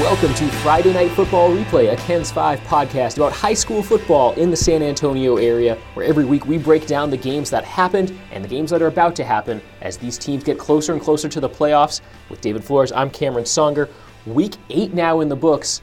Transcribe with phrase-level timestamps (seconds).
[0.00, 4.50] Welcome to Friday Night Football Replay, a KENS 5 podcast about high school football in
[4.50, 8.44] the San Antonio area, where every week we break down the games that happened and
[8.44, 11.40] the games that are about to happen as these teams get closer and closer to
[11.40, 12.02] the playoffs.
[12.28, 13.88] With David Flores, I'm Cameron Songer.
[14.26, 15.80] Week 8 now in the books.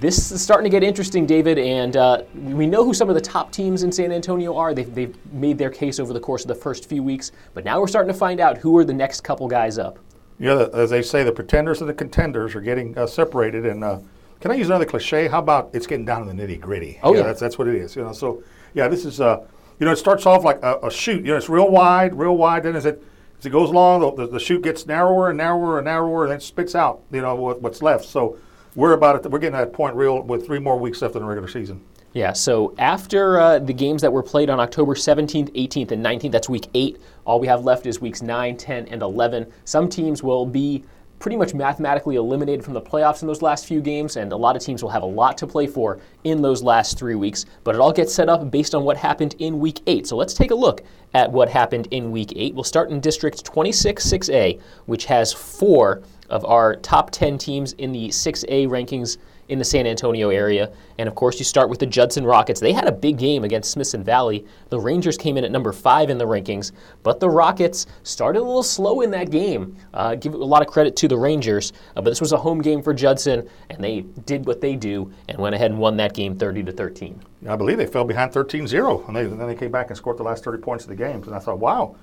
[0.00, 3.20] This is starting to get interesting, David, and uh, we know who some of the
[3.20, 4.72] top teams in San Antonio are.
[4.72, 7.82] They've, they've made their case over the course of the first few weeks, but now
[7.82, 9.98] we're starting to find out who are the next couple guys up.
[10.42, 13.64] Yeah, as they say, the pretenders and the contenders are getting uh, separated.
[13.64, 14.00] And uh,
[14.40, 15.28] can I use another cliche?
[15.28, 16.98] How about it's getting down to the nitty gritty?
[17.04, 17.94] Oh yeah, that's that's what it is.
[17.94, 18.42] You know, so
[18.74, 19.46] yeah, this is uh,
[19.78, 21.24] you know, it starts off like a, a chute.
[21.24, 22.64] You know, it's real wide, real wide.
[22.64, 23.04] Then as it
[23.38, 26.40] as it goes along, the, the chute gets narrower and narrower and narrower, and then
[26.40, 27.02] spits out.
[27.12, 28.04] You know what, what's left.
[28.04, 28.36] So
[28.74, 29.30] we're about it.
[29.30, 31.84] We're getting that point real with three more weeks left in the regular season.
[32.14, 36.30] Yeah, so after uh, the games that were played on October 17th, 18th, and 19th,
[36.30, 39.50] that's week eight, all we have left is weeks 9, 10, and 11.
[39.64, 40.84] Some teams will be
[41.18, 44.56] pretty much mathematically eliminated from the playoffs in those last few games, and a lot
[44.56, 47.46] of teams will have a lot to play for in those last three weeks.
[47.64, 50.06] But it all gets set up based on what happened in week eight.
[50.06, 50.82] So let's take a look
[51.14, 52.54] at what happened in week eight.
[52.54, 57.92] We'll start in District 26 6A, which has four of our top 10 teams in
[57.92, 59.16] the 6A rankings
[59.52, 60.72] in the San Antonio area.
[60.98, 62.58] And of course, you start with the Judson Rockets.
[62.58, 64.46] They had a big game against Smithson Valley.
[64.70, 66.72] The Rangers came in at number five in the rankings,
[67.02, 69.76] but the Rockets started a little slow in that game.
[69.92, 72.62] Uh, give a lot of credit to the Rangers, uh, but this was a home
[72.62, 76.14] game for Judson, and they did what they do and went ahead and won that
[76.14, 77.20] game 30 to 13.
[77.46, 80.44] I believe they fell behind 13-0, and then they came back and scored the last
[80.44, 81.22] 30 points of the game.
[81.24, 81.94] And I thought, wow,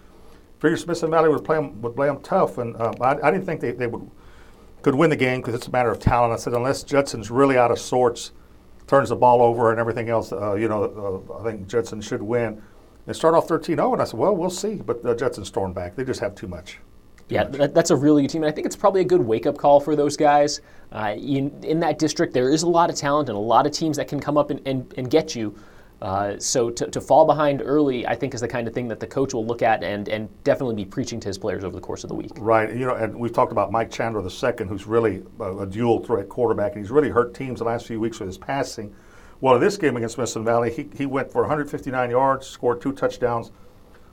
[0.60, 3.48] figure Smithson Valley would play them, would play them tough, and uh, I, I didn't
[3.48, 4.08] think they, they would
[4.82, 6.34] could win the game because it's a matter of talent.
[6.34, 8.32] I said, unless Judson's really out of sorts,
[8.88, 12.22] turns the ball over and everything else, uh, you know, uh, I think Judson should
[12.22, 12.62] win.
[13.06, 14.76] They start off 13 0, and I said, well, we'll see.
[14.76, 15.96] But uh, Judson stormed back.
[15.96, 16.80] They just have too much.
[17.28, 17.74] Too yeah, much.
[17.74, 18.44] that's a really good team.
[18.44, 20.62] And I think it's probably a good wake up call for those guys.
[20.92, 23.72] Uh, in, in that district, there is a lot of talent and a lot of
[23.72, 25.56] teams that can come up and, and, and get you.
[26.02, 29.02] Uh, so to, to fall behind early, I think, is the kind of thing that
[29.02, 31.82] the coach will look at and, and definitely be preaching to his players over the
[31.82, 32.32] course of the week.
[32.38, 32.74] Right.
[32.74, 36.30] You know, and we've talked about Mike Chandler II, who's really a, a dual threat
[36.30, 38.96] quarterback, and he's really hurt teams the last few weeks with his passing.
[39.42, 42.94] Well, in this game against Smithson Valley, he, he went for 159 yards, scored two
[42.94, 43.52] touchdowns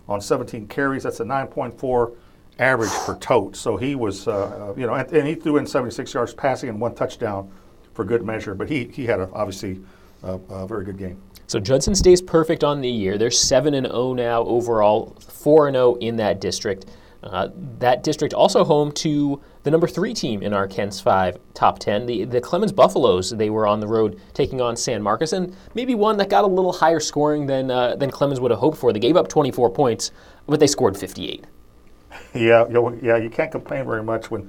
[0.09, 1.05] on 17 carries.
[1.05, 2.17] That's a 9.4
[2.59, 3.55] average per tote.
[3.57, 6.81] So he was, uh, you know, and, and, he threw in 76 yards passing and
[6.81, 7.51] one touchdown
[7.93, 8.55] for good measure.
[8.55, 9.81] But he, he had a, obviously
[10.23, 11.21] a, a very good game.
[11.47, 13.19] So Judson stays perfect on the year.
[13.19, 16.87] They're 7 and 0 now overall, 4 and 0 in that district.
[17.23, 17.49] Uh,
[17.79, 22.07] that district also home to the number three team in our KENS 5 top 10,
[22.07, 23.31] the, the Clemens Buffaloes.
[23.31, 26.47] They were on the road taking on San Marcos, and maybe one that got a
[26.47, 28.93] little higher scoring than, uh, than Clemens would have hoped for.
[28.93, 30.13] They gave up 24 points,
[30.47, 31.45] but they scored 58.
[32.35, 32.67] Yeah,
[33.03, 34.43] yeah, you can't complain very much when,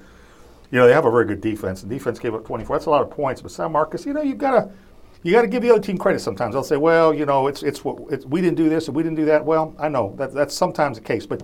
[0.71, 1.81] you know, they have a very good defense.
[1.81, 2.75] The defense gave up 24.
[2.75, 4.71] That's a lot of points, but San Marcos, you know, you've got to
[5.23, 6.53] you got to give the other team credit sometimes.
[6.53, 9.03] They'll say, well, you know, it's it's, what it's we didn't do this and we
[9.03, 9.43] didn't do that.
[9.43, 11.43] Well, I know that that's sometimes the case, but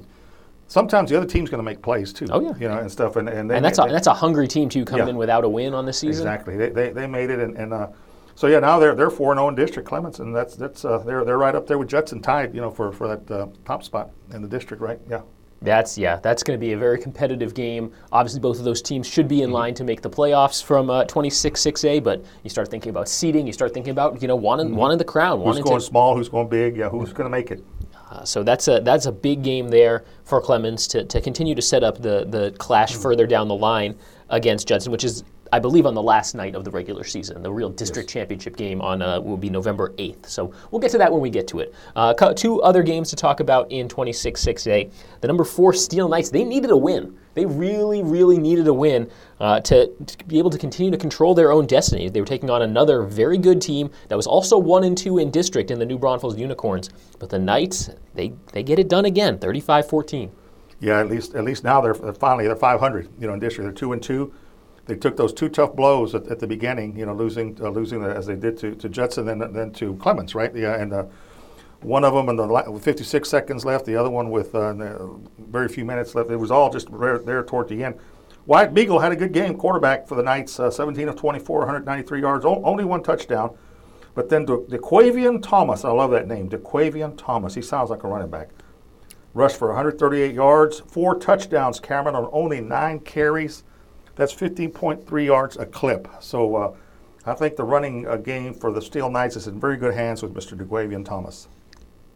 [0.68, 2.28] sometimes the other team's going to make plays too.
[2.30, 3.16] Oh yeah, you know, and stuff.
[3.16, 5.12] And and, they, and that's they, a, that's a hungry team too, coming yeah.
[5.12, 6.28] in without a win on the season.
[6.28, 7.88] Exactly, they, they, they made it, and, and uh,
[8.36, 11.00] so yeah, now they're they're four zero oh in district Clemens, and that's that's uh,
[11.00, 13.84] they're they're right up there with Judson tied, you know, for for that uh, top
[13.84, 15.00] spot in the district, right?
[15.10, 15.22] Yeah.
[15.64, 16.18] That's yeah.
[16.18, 17.92] That's going to be a very competitive game.
[18.12, 19.56] Obviously, both of those teams should be in mm-hmm.
[19.56, 22.04] line to make the playoffs from uh, 26-6A.
[22.04, 23.48] But you start thinking about seeding.
[23.48, 24.76] You start thinking about you know wanting mm-hmm.
[24.76, 25.42] wanting the crown.
[25.42, 26.16] Who's going to, small?
[26.16, 26.76] Who's going big?
[26.76, 26.90] Yeah.
[26.90, 27.64] Who's going to make it?
[28.12, 31.62] Uh, so that's a that's a big game there for Clemens to, to continue to
[31.62, 33.02] set up the the clash mm-hmm.
[33.02, 33.98] further down the line
[34.30, 37.44] against Judson, which is I believe, on the last night of the regular season.
[37.44, 38.14] The real district yes.
[38.14, 40.26] championship game on uh, will be November 8th.
[40.26, 41.76] So we'll get to that when we get to it.
[41.96, 44.92] Uh, two other games to talk about in 26 6A.
[45.22, 47.20] The number four Steele Knights, they needed a win.
[47.36, 51.36] They really, really needed a win uh, to, to, be able to continue to control
[51.36, 52.10] their own destiny.
[52.10, 55.30] They were taking on another very good team that was also one and two in
[55.30, 56.90] district in the New Braunfels Unicorns.
[57.20, 60.32] But the Knights, they, they get it done again, 35-14.
[60.80, 63.08] Yeah, at least at least now they're finally they're 500.
[63.18, 64.34] You know, in district they're two and two
[64.86, 68.02] they took those two tough blows at, at the beginning, you know, losing uh, losing
[68.02, 70.54] the, as they did to, to Judson and then to Clemens, right?
[70.56, 71.06] Yeah, and uh,
[71.82, 74.74] one of them in the 56 seconds left, the other one with uh,
[75.38, 76.30] very few minutes left.
[76.30, 77.96] It was all just there, there toward the end.
[78.46, 82.22] Wyatt Beagle had a good game, quarterback for the Knights, uh, 17 of 24, 193
[82.22, 83.56] yards, o- only one touchdown.
[84.16, 87.56] But then De- DeQuavian Thomas, I love that name, DeQuavian Thomas.
[87.56, 88.50] He sounds like a running back.
[89.34, 93.64] Rushed for 138 yards, four touchdowns, Cameron, on only nine carries.
[94.16, 96.08] That's 15.3 yards a clip.
[96.20, 96.76] So uh,
[97.26, 100.22] I think the running uh, game for the Steele Knights is in very good hands
[100.22, 100.58] with Mr.
[100.58, 101.48] DeQuavian Thomas.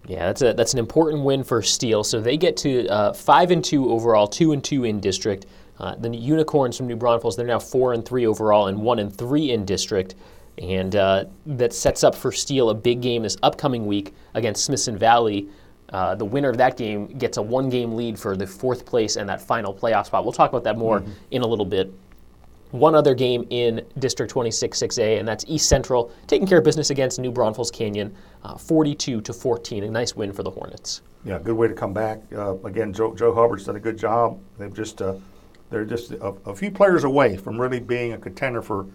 [0.08, 2.04] Yeah, that's a that's an important win for Steele.
[2.04, 5.48] So they get to uh, five and two overall, two and two in district.
[5.80, 9.16] Uh, the Unicorns from New Braunfels, they're now four and three overall and one and
[9.16, 10.16] three in district.
[10.58, 14.98] And uh, that sets up for Steele a big game this upcoming week against Smithson
[14.98, 15.50] Valley.
[15.90, 19.16] Uh, the winner of that game gets a one game lead for the fourth place
[19.16, 20.24] and that final playoff spot.
[20.24, 21.12] We'll talk about that more mm-hmm.
[21.32, 21.92] in a little bit.
[22.72, 26.90] One other game in District 26 6A, and that's East Central taking care of business
[26.90, 28.14] against New Braunfels Canyon,
[28.44, 29.84] uh, 42 to 14.
[29.84, 31.02] A nice win for the Hornets.
[31.24, 32.22] Yeah, good way to come back.
[32.36, 34.40] Uh, again, Joe, Joe Hubbard's done a good job.
[34.58, 35.16] They've just uh,
[35.70, 38.86] they're just a, a, few players away from really being a contender for,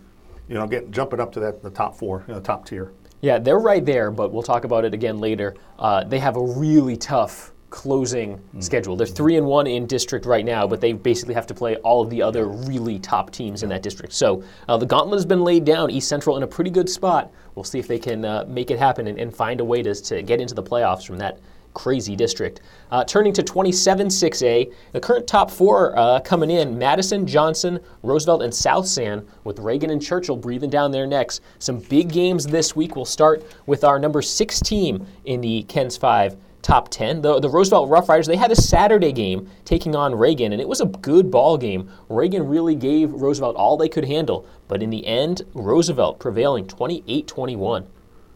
[0.48, 2.92] you know, getting jumping up to that the top four, you know, top tier.
[3.22, 5.54] Yeah, they're right there, but we'll talk about it again later.
[5.78, 8.62] Uh, they have a really tough closing mm.
[8.62, 8.96] schedule.
[8.96, 12.02] They're three and one in district right now, but they basically have to play all
[12.02, 14.12] of the other really top teams in that district.
[14.12, 15.88] So uh, the gauntlet has been laid down.
[15.88, 17.32] East Central in a pretty good spot.
[17.54, 19.94] We'll see if they can uh, make it happen and, and, find a way to,
[19.94, 21.38] to get into the playoffs from that
[21.74, 22.60] crazy district.
[22.90, 28.42] Uh, turning to 27 6A, the current top four uh, coming in Madison, Johnson, Roosevelt,
[28.42, 31.40] and South San, with Reagan and Churchill breathing down their necks.
[31.58, 32.96] Some big games this week.
[32.96, 37.22] We'll start with our number six team in the KENS 5 top 10.
[37.22, 40.69] The, the Roosevelt Rough Riders, they had a Saturday game taking on Reagan, and it
[40.69, 41.90] was a good ball game.
[42.08, 47.26] Reagan really gave Roosevelt all they could handle, but in the end, Roosevelt prevailing 28
[47.26, 47.86] 21.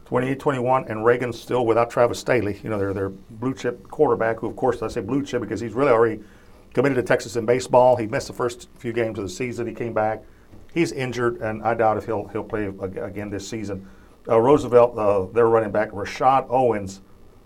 [0.06, 2.60] 28-21, and Reagan's still without Travis Staley.
[2.62, 5.60] You know, they're their blue chip quarterback, who of course I say blue chip because
[5.60, 6.22] he's really already
[6.74, 7.96] committed to Texas in baseball.
[7.96, 9.66] He missed the first few games of the season.
[9.66, 10.22] He came back.
[10.72, 13.88] He's injured, and I doubt if he'll he'll play again this season.
[14.28, 17.00] Uh, Roosevelt, uh, their running back Rashad Owens,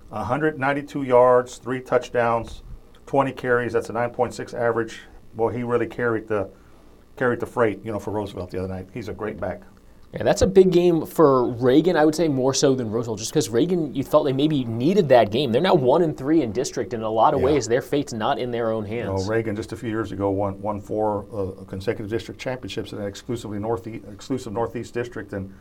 [0.09, 2.63] 192 yards, three touchdowns,
[3.07, 3.73] 20 carries.
[3.73, 5.01] That's a 9.6 average.
[5.35, 6.51] Well, he really carried the
[7.17, 8.89] carried the freight, you know, for Roosevelt the other night.
[8.93, 9.63] He's a great back.
[10.13, 11.97] Yeah, that's a big game for Reagan.
[11.97, 15.09] I would say more so than Roosevelt, just because Reagan, you felt they maybe needed
[15.11, 15.53] that game.
[15.53, 17.47] They're now one and three in district, and in a lot of yeah.
[17.47, 19.23] ways, their fate's not in their own hands.
[19.23, 22.93] You know, Reagan just a few years ago won won four uh, consecutive district championships
[22.93, 25.55] in an exclusively northeast exclusive northeast district, and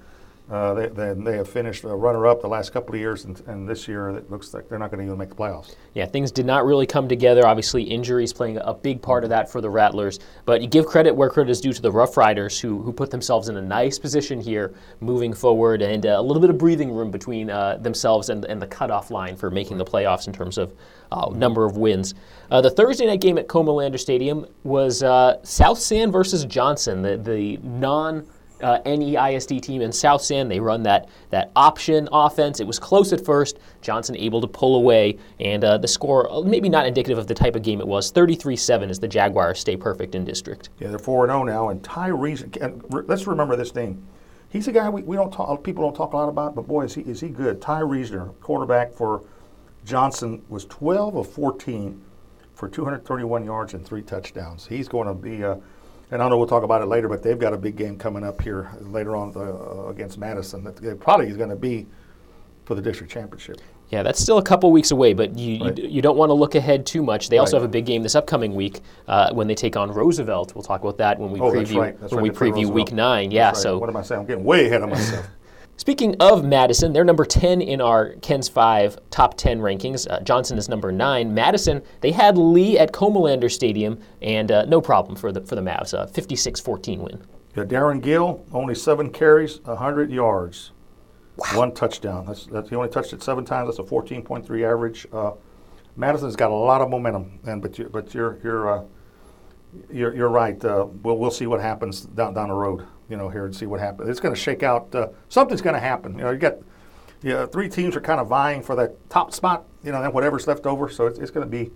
[0.49, 3.87] uh, they, they, they, have finished runner-up the last couple of years, and, and, this
[3.87, 5.75] year it looks like they're not going to even make the playoffs.
[5.93, 7.45] Yeah, things did not really come together.
[7.45, 10.19] Obviously, injuries playing a big part of that for the Rattlers.
[10.45, 13.11] But you give credit where credit is due to the Rough Riders, who, who put
[13.11, 16.91] themselves in a nice position here, moving forward, and uh, a little bit of breathing
[16.91, 20.57] room between uh, themselves and, and the cutoff line for making the playoffs in terms
[20.57, 20.73] of
[21.11, 22.15] uh, number of wins.
[22.49, 24.99] The Thursday night game at Comalander Stadium was
[25.43, 28.25] South San versus Johnson, the, the non-
[28.61, 30.47] uh, NEISD team in South San.
[30.47, 32.59] They run that, that option offense.
[32.59, 33.59] It was close at first.
[33.81, 37.33] Johnson able to pull away, and uh, the score uh, maybe not indicative of the
[37.33, 38.11] type of game it was.
[38.11, 40.69] 33-7 as the Jaguars stay perfect in district.
[40.79, 42.51] Yeah, they're 4-0 now, and Ty Reason.
[42.89, 44.05] Let's remember this name.
[44.49, 45.63] He's a guy we, we don't talk.
[45.63, 47.61] People don't talk a lot about, but boy, is he is he good.
[47.61, 49.23] Ty Reasoner, quarterback for
[49.85, 52.01] Johnson, was 12 of 14
[52.55, 54.65] for 231 yards and three touchdowns.
[54.65, 55.59] He's going to be a
[56.11, 58.23] and I know we'll talk about it later, but they've got a big game coming
[58.23, 61.87] up here later on uh, against Madison that probably is going to be
[62.65, 63.59] for the district championship.
[63.89, 65.77] Yeah, that's still a couple weeks away, but you right.
[65.77, 67.29] you, you, don't want to look ahead too much.
[67.29, 67.61] They also right.
[67.61, 70.53] have a big game this upcoming week uh, when they take on Roosevelt.
[70.53, 71.99] We'll talk about that when we oh, preview that's right.
[71.99, 72.73] that's when we preview Roosevelt.
[72.73, 73.31] week nine.
[73.31, 74.21] Yeah, so what am I saying?
[74.21, 75.27] I'm getting way ahead of myself.
[75.79, 80.11] Speaking of Madison, they're number 10 in our KENS 5 top 10 rankings.
[80.11, 81.33] Uh, Johnson is number 9.
[81.33, 85.61] Madison, they had Lee at Comalander Stadium, and uh, no problem for the, for the
[85.61, 85.93] Mavs.
[85.93, 87.21] A 56 14 win.
[87.55, 90.71] Yeah, Darren Gill, only seven carries, 100 yards,
[91.37, 91.47] wow.
[91.53, 92.25] one touchdown.
[92.25, 93.69] That's, that's, he only touched it seven times.
[93.69, 95.07] That's a 14.3 average.
[95.13, 95.31] Uh,
[95.95, 98.83] Madison's got a lot of momentum, and but, you, but you're, you're, uh,
[99.89, 100.61] you're, you're right.
[100.61, 103.65] Uh, we'll, we'll see what happens down, down the road you know, here and see
[103.65, 104.09] what happens.
[104.09, 104.93] It's going to shake out.
[104.93, 106.13] Uh, something's going to happen.
[106.13, 106.57] You know, you got
[107.21, 109.65] yeah, three teams are kind of vying for that top spot.
[109.83, 110.89] You know, then whatever's left over.
[110.89, 111.71] So it's, it's going to be, you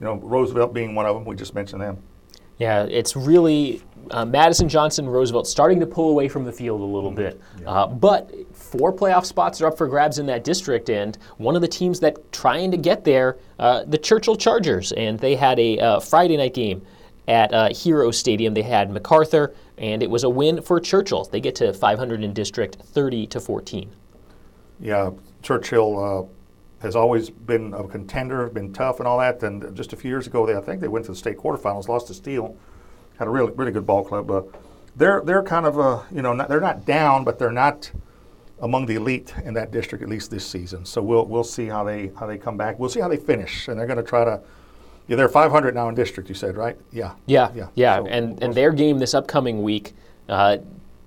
[0.00, 1.24] know, Roosevelt being one of them.
[1.24, 1.98] We just mentioned them.
[2.58, 6.84] Yeah, it's really uh, Madison Johnson Roosevelt starting to pull away from the field a
[6.84, 7.16] little mm-hmm.
[7.16, 7.40] bit.
[7.60, 7.70] Yeah.
[7.70, 11.60] Uh, but four playoff spots are up for grabs in that district, and one of
[11.60, 15.78] the teams that trying to get there, uh, the Churchill Chargers, and they had a
[15.78, 16.80] uh, Friday night game
[17.28, 18.54] at uh, Hero Stadium.
[18.54, 21.24] They had MacArthur, and it was a win for Churchill.
[21.24, 23.90] They get to 500 in district, 30 to 14.
[24.80, 25.10] Yeah,
[25.42, 29.42] Churchill uh, has always been a contender, been tough and all that.
[29.42, 31.88] And just a few years ago, they, I think they went to the state quarterfinals,
[31.88, 32.56] lost to Steele.
[33.18, 34.30] Had a really really good ball club.
[34.30, 34.42] Uh,
[34.94, 37.90] they're they're kind of a you know not, they're not down, but they're not
[38.60, 40.84] among the elite in that district at least this season.
[40.84, 42.78] So we'll we'll see how they how they come back.
[42.78, 44.42] We'll see how they finish, and they're going to try to
[45.08, 46.28] yeah, they're 500 now in district.
[46.28, 46.76] You said right?
[46.92, 47.12] Yeah.
[47.26, 47.50] Yeah.
[47.54, 47.68] Yeah.
[47.74, 47.96] Yeah.
[47.98, 49.94] So and and their game this upcoming week.
[50.28, 50.58] Uh,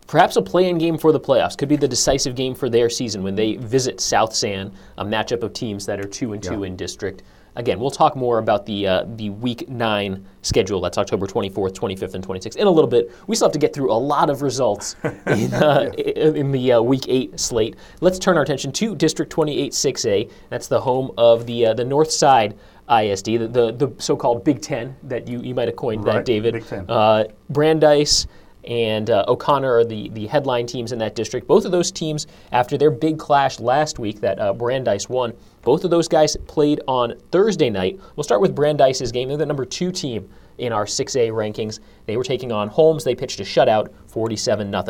[0.08, 1.58] perhaps a play-in game for the playoffs.
[1.58, 5.44] Could be the decisive game for their season when they visit South San, a matchup
[5.44, 6.68] of teams that are two and two Yeah.
[6.68, 7.24] in district.
[7.60, 10.80] Again, we'll talk more about the uh, the Week Nine schedule.
[10.80, 13.12] That's October 24th, 25th, and 26th in a little bit.
[13.28, 16.72] We still have to get through a lot of results in, uh, in, in the
[16.72, 17.76] uh, Week Eight slate.
[18.00, 20.32] Let's turn our attention to District 28 6A.
[20.50, 22.58] That's the home of the uh, the North Side
[22.90, 26.54] ISD, the, the, the so-called Big Ten that you, you might have coined that, David.
[26.54, 26.86] Big Ten.
[26.90, 28.26] Uh, Brandeis
[28.70, 31.48] and uh, O'Connor are the, the headline teams in that district.
[31.48, 35.34] Both of those teams, after their big clash last week that uh, Brandeis won,
[35.64, 38.00] both of those guys played on Thursday night.
[38.16, 39.28] We'll start with Brandeis's game.
[39.28, 41.80] They're the number two team in our 6A rankings.
[42.06, 43.04] They were taking on Holmes.
[43.04, 44.84] They pitched a shutout, 47 0.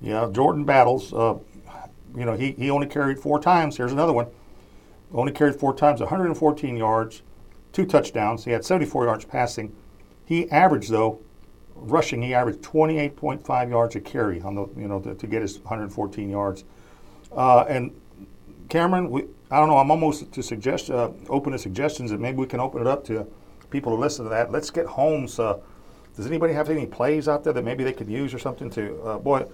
[0.00, 1.12] Yeah, Jordan Battles.
[1.12, 1.38] Uh,
[2.14, 3.76] you know, he, he only carried four times.
[3.76, 4.28] Here's another one.
[5.12, 7.22] Only carried four times, 114 yards,
[7.72, 8.44] two touchdowns.
[8.44, 9.74] He had 74 yards passing.
[10.24, 11.20] He averaged though,
[11.76, 12.22] rushing.
[12.22, 16.28] He averaged 28.5 yards a carry on the you know to, to get his 114
[16.28, 16.64] yards.
[17.34, 17.98] Uh, and
[18.68, 19.78] Cameron, we I don't know.
[19.78, 23.04] I'm almost to suggest uh, open to suggestions that maybe we can open it up
[23.06, 23.26] to
[23.70, 24.50] people to listen to that.
[24.50, 25.38] Let's get Holmes.
[25.38, 25.58] Uh,
[26.16, 29.00] does anybody have any plays out there that maybe they could use or something to?
[29.02, 29.46] Uh, boy,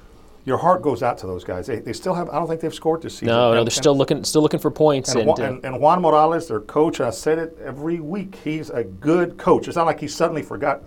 [0.44, 1.66] your heart goes out to those guys.
[1.66, 2.28] They, they still have.
[2.30, 3.28] I don't think they've scored this season.
[3.28, 5.10] No, no, they're still looking still looking for points.
[5.10, 8.36] and, And, Juan, uh, and, and Juan Morales, their coach, I said it every week.
[8.42, 9.68] He's a good coach.
[9.68, 10.82] It's not like he suddenly forgot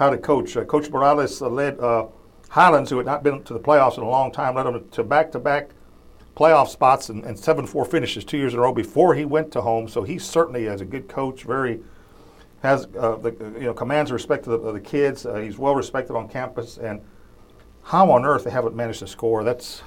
[0.00, 0.56] how to coach.
[0.56, 2.06] Uh, coach Morales uh, led uh,
[2.48, 5.04] Highlands, who had not been to the playoffs in a long time, led them to
[5.04, 5.70] back-to-back
[6.34, 9.60] playoff spots and, and seven-four finishes two years in a row before he went to
[9.60, 9.86] home.
[9.86, 11.42] So he certainly is a good coach.
[11.42, 11.80] Very
[12.62, 15.26] has uh, the you know commands the respect of the, of the kids.
[15.26, 16.78] Uh, he's well respected on campus.
[16.78, 17.02] And
[17.82, 19.44] how on earth they haven't managed to score?
[19.44, 19.82] That's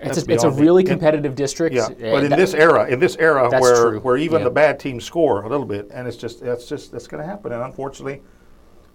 [0.00, 0.60] it's, that's a, it's a me.
[0.60, 1.74] really In- competitive district.
[1.76, 4.00] yeah, but in that- this era, in this era where true.
[4.00, 4.44] where even Yeah.
[4.44, 7.28] the bad teams score a little bit, and it's just that's just that's going to
[7.28, 7.52] happen.
[7.52, 8.22] And unfortunately,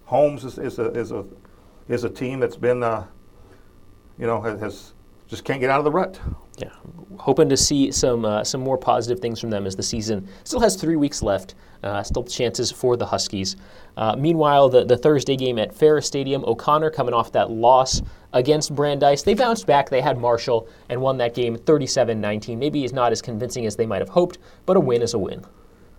[0.06, 1.24] Holmes is, is a is a
[1.88, 3.06] is a team that's been, uh,
[4.18, 4.94] you know, has,
[5.28, 6.18] just can't get out of the rut.
[6.58, 6.70] Yeah,
[7.18, 10.60] hoping to see some uh, some more positive things from them as the season still
[10.60, 11.54] has three weeks left.
[11.82, 13.56] Uh, still chances for the Huskies.
[13.96, 18.00] Uh, meanwhile, the, the Thursday game at Farris Stadium, O'Connor coming off that loss
[18.32, 19.22] against Brandeis.
[19.22, 19.90] They bounced back.
[19.90, 22.58] They had Marshall and won that game 37-19.
[22.58, 25.18] Maybe it's not as convincing as they might have hoped, but a win is a
[25.18, 25.44] win.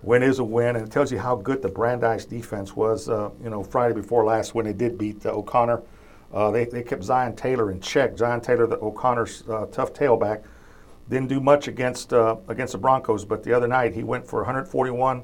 [0.03, 3.09] Win is a win, and it tells you how good the Brandeis defense was.
[3.09, 5.81] Uh, you know, Friday before last when they did beat uh, O'Connor,
[6.33, 8.17] uh, they, they kept Zion Taylor in check.
[8.17, 10.43] Zion Taylor, the O'Connor's uh, tough tailback,
[11.09, 14.39] didn't do much against uh, against the Broncos, but the other night he went for
[14.39, 15.23] 141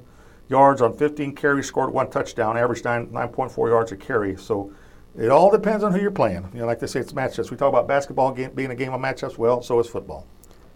[0.50, 4.38] yards on 15 carries, scored one touchdown, averaged nine 9.4 yards a carry.
[4.38, 4.74] So
[5.18, 6.50] it all depends on who you're playing.
[6.54, 7.52] You know, like they say, it's matchups.
[7.52, 9.38] We talk about basketball game, being a game of matchups.
[9.38, 10.26] Well, so is football.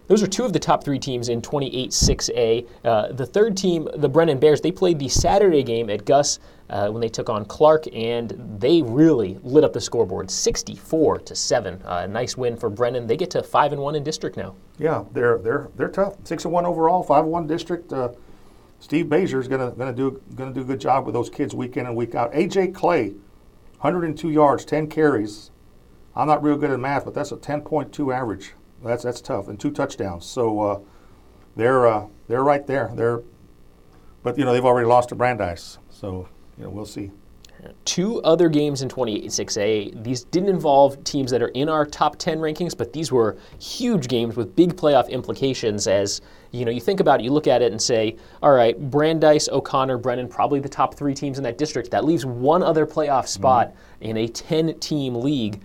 [0.07, 2.67] Those are two of the top three teams in 28 6A.
[2.83, 6.89] Uh, the third team, the Brennan Bears, they played the Saturday game at Gus uh,
[6.89, 11.81] when they took on Clark, and they really lit up the scoreboard 64 to 7.
[11.83, 13.05] Uh, nice win for Brennan.
[13.05, 14.55] They get to 5 and 1 in district now.
[14.77, 16.15] Yeah, they're they're they're tough.
[16.23, 17.91] Six and one overall, five and one district.
[17.91, 18.09] Uh,
[18.79, 21.87] Steve Bazier's gonna gonna do gonna do a good job with those kids week in
[21.87, 22.31] and week out.
[22.33, 23.09] AJ Clay,
[23.79, 25.49] 102 yards, 10 carries.
[26.15, 28.53] I'm not real good at math, but that's a 10.2 average.
[28.83, 30.25] That's that's tough, and two touchdowns.
[30.25, 30.79] So uh,
[31.55, 32.91] they're uh, they're right there.
[32.93, 33.21] They're,
[34.23, 37.11] but you know they've already lost to Brandeis, so you know we'll see.
[37.85, 40.03] Two other games in 28 6A.
[40.03, 44.07] These didn't involve teams that are in our top 10 rankings, but these were huge
[44.07, 45.87] games with big playoff implications.
[45.87, 48.79] As you know, you think about it, you look at it and say, all right,
[48.91, 51.89] Brandeis, O'Connor, Brennan, probably the top three teams in that district.
[51.91, 55.61] That leaves one other playoff spot in a 10 team league.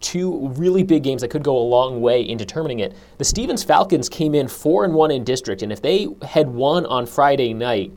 [0.00, 2.94] Two really big games that could go a long way in determining it.
[3.18, 6.84] The Stevens Falcons came in four and one in district, and if they had won
[6.86, 7.92] on Friday night,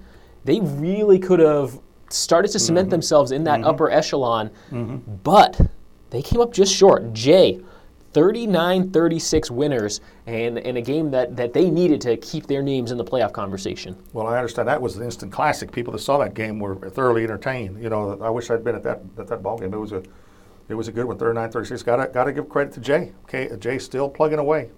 [0.45, 2.91] they really could have started to cement mm-hmm.
[2.91, 3.69] themselves in that mm-hmm.
[3.69, 4.49] upper echelon.
[4.71, 5.15] Mm-hmm.
[5.23, 5.59] But
[6.09, 7.11] they came up just short.
[7.13, 7.59] Jay,
[8.13, 12.97] 39-36 winners, and in a game that, that they needed to keep their names in
[12.97, 13.95] the playoff conversation.
[14.13, 15.71] Well, I understand that was an instant classic.
[15.71, 17.81] People that saw that game were thoroughly entertained.
[17.81, 19.73] You know, I wish I'd been at that at that ball game.
[19.73, 20.01] It was a
[20.69, 21.85] it was a good one, 39-36.
[21.85, 23.13] Got to got to give credit to Jay.
[23.23, 24.69] Okay, uh, Jay still plugging away.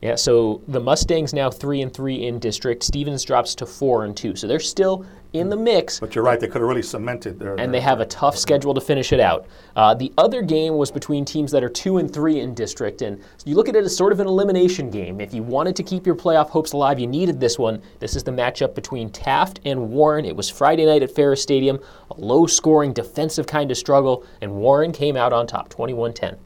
[0.00, 2.84] Yeah, so the Mustangs now three and three in district.
[2.84, 6.00] Stevens drops to four and two, so they're still in the mix.
[6.00, 7.54] But you're right; they could have really cemented their.
[7.56, 9.46] and they have a tough schedule to finish it out.
[9.76, 13.22] Uh, the other game was between teams that are two and three in district, and
[13.44, 15.20] you look at it as sort of an elimination game.
[15.20, 17.82] If you wanted to keep your playoff hopes alive, you needed this one.
[17.98, 20.24] This is the matchup between Taft and Warren.
[20.24, 21.78] It was Friday night at Farris Stadium,
[22.10, 26.38] a low-scoring defensive kind of struggle, and Warren came out on top, 21-10.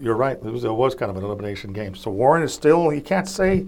[0.00, 0.36] You're right.
[0.36, 1.94] It was, it was kind of an elimination game.
[1.94, 2.92] So Warren is still.
[2.92, 3.66] You can't say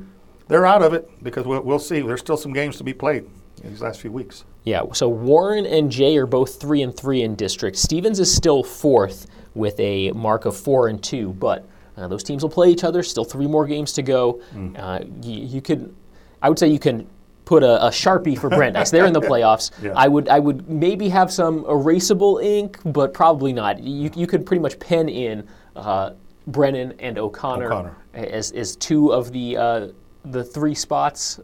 [0.48, 2.00] they're out of it because we'll, we'll see.
[2.00, 3.24] There's still some games to be played.
[3.60, 4.44] These last few weeks.
[4.64, 7.76] Yeah, so Warren and Jay are both three and three in district.
[7.76, 12.42] Stevens is still fourth with a mark of four and two, but uh, those teams
[12.42, 13.02] will play each other.
[13.02, 14.40] Still three more games to go.
[14.54, 14.78] Mm.
[14.78, 15.94] Uh, you, you could,
[16.42, 17.08] I would say, you can
[17.44, 18.90] put a, a sharpie for Brandeis.
[18.90, 19.70] They're in the playoffs.
[19.82, 19.94] Yeah.
[19.96, 23.82] I would, I would maybe have some erasable ink, but probably not.
[23.82, 26.12] You, you could pretty much pen in uh,
[26.46, 27.96] Brennan and O'Connor, O'Connor.
[28.14, 29.88] as, as two of the uh,
[30.24, 31.40] the three spots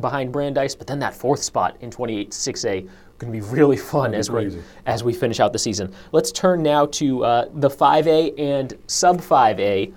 [0.00, 2.88] behind Brandeis, but then that fourth spot in 28 6A
[3.22, 5.94] going to be really fun be as we as we finish out the season.
[6.10, 9.92] Let's turn now to uh, the 5A and sub 5A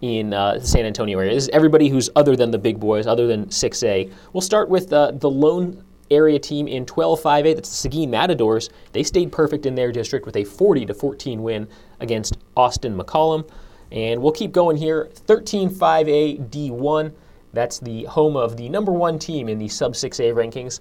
[0.00, 1.34] in uh, the San Antonio area.
[1.34, 4.12] This is everybody who's other than the big boys, other than 6A.
[4.32, 7.54] We'll start with uh, the lone area team in 12 5A.
[7.54, 8.68] That's the Seguin Matadors.
[8.92, 11.68] They stayed perfect in their district with a 40 to 14 win
[12.00, 13.48] against Austin McCallum.
[13.92, 15.08] And we'll keep going here.
[15.14, 17.12] 13 5A D1.
[17.54, 20.80] That's the home of the number one team in the sub 6A rankings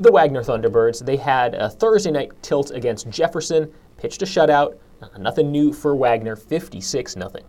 [0.00, 1.04] the Wagner Thunderbirds.
[1.04, 4.78] They had a Thursday night tilt against Jefferson, pitched a shutout.
[5.18, 7.44] Nothing new for Wagner, 56 nothing.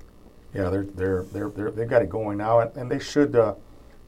[0.53, 3.55] Yeah, they're they're they're, they're they've got it going now, and, and they should uh,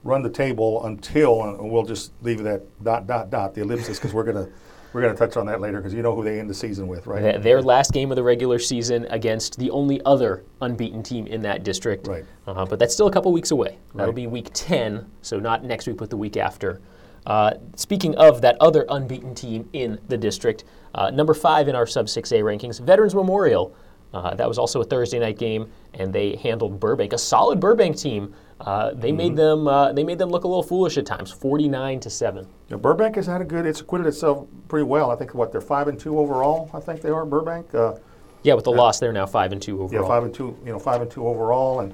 [0.03, 4.13] run the table until, and we'll just leave that dot dot dot the ellipsis because
[4.13, 4.49] we're gonna
[4.93, 7.05] we're gonna touch on that later because you know who they end the season with,
[7.07, 7.21] right?
[7.21, 11.41] Th- Their last game of the regular season against the only other unbeaten team in
[11.41, 12.07] that district.
[12.07, 12.25] Right.
[12.47, 13.77] Uh, but that's still a couple weeks away.
[13.95, 14.15] That'll Right.
[14.15, 16.81] be week 10, so not next week, but the week after.
[17.25, 21.87] Uh, speaking of that other unbeaten team in the district, uh, number five in our
[21.87, 23.73] sub 6A rankings, Veterans Memorial.
[24.13, 27.97] Uh, that was also a Thursday night game, and they handled Burbank, a solid Burbank
[27.97, 28.33] team.
[28.63, 29.17] Uh, they Mm-hmm.
[29.17, 29.67] made them.
[29.67, 32.47] Uh, they made them look a little foolish at times, 49 to seven.
[32.69, 33.65] Yeah, Burbank has had a good.
[33.65, 35.11] It's acquitted itself pretty well.
[35.11, 36.69] I think what they're five and two overall.
[36.73, 37.73] I think they are Burbank.
[37.75, 37.95] Uh,
[38.43, 40.01] Yeah, with the loss, they're now five and two overall.
[40.03, 40.57] Yeah, five and two.
[40.65, 41.93] You know, five and two overall, and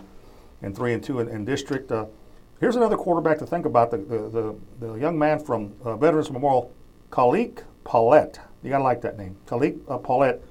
[0.61, 1.91] and three and two in, in district.
[1.91, 2.05] Uh,
[2.59, 3.89] here's another quarterback to think about.
[3.91, 6.71] The the, the, the young man from uh, Veterans Memorial,
[7.09, 8.39] Khalik Paulette.
[8.61, 10.43] You gotta like that name, Khalik uh, Paulette,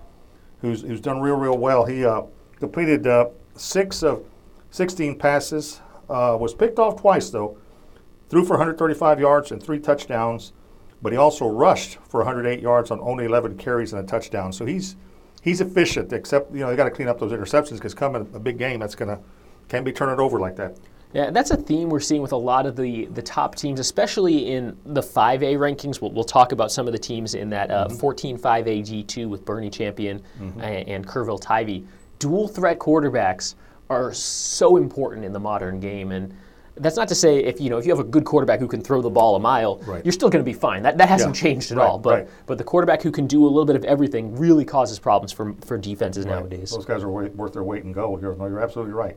[0.62, 1.84] who's who's done real real well.
[1.84, 2.22] He uh,
[2.58, 4.24] completed uh, six of
[4.70, 5.80] 16 passes.
[6.08, 7.58] Uh, was picked off twice though.
[8.28, 10.52] Threw for 135 yards and three touchdowns,
[11.00, 14.52] but he also rushed for 108 yards on only 11 carries and a touchdown.
[14.52, 14.96] So he's
[15.42, 16.12] he's efficient.
[16.12, 18.80] Except you know they got to clean up those interceptions because coming a big game
[18.80, 19.20] that's gonna
[19.68, 20.76] can't be turning it over like that.
[21.12, 24.52] Yeah, that's a theme we're seeing with a lot of the, the top teams, especially
[24.52, 26.02] in the 5A rankings.
[26.02, 29.42] We'll, we'll talk about some of the teams in that uh, 14 5A G2 with
[29.46, 31.86] Boerne Champion and, and Kerrville Tivy.
[32.18, 33.54] Dual threat quarterbacks
[33.90, 36.12] are so important in the modern game.
[36.12, 36.34] And
[36.76, 38.80] that's not to say if you know if you have a good quarterback who can
[38.80, 40.04] throw the ball a mile, Right.
[40.04, 40.82] you're still going to be fine.
[40.82, 41.42] That, that hasn't Yeah.
[41.42, 41.98] changed at Right, all.
[41.98, 42.28] But right.
[42.46, 45.54] but the quarterback who can do a little bit of everything really causes problems for,
[45.64, 46.70] for defenses nowadays.
[46.70, 48.22] Those guys are wa- worth their weight in gold.
[48.22, 49.16] You're, no, you're absolutely right.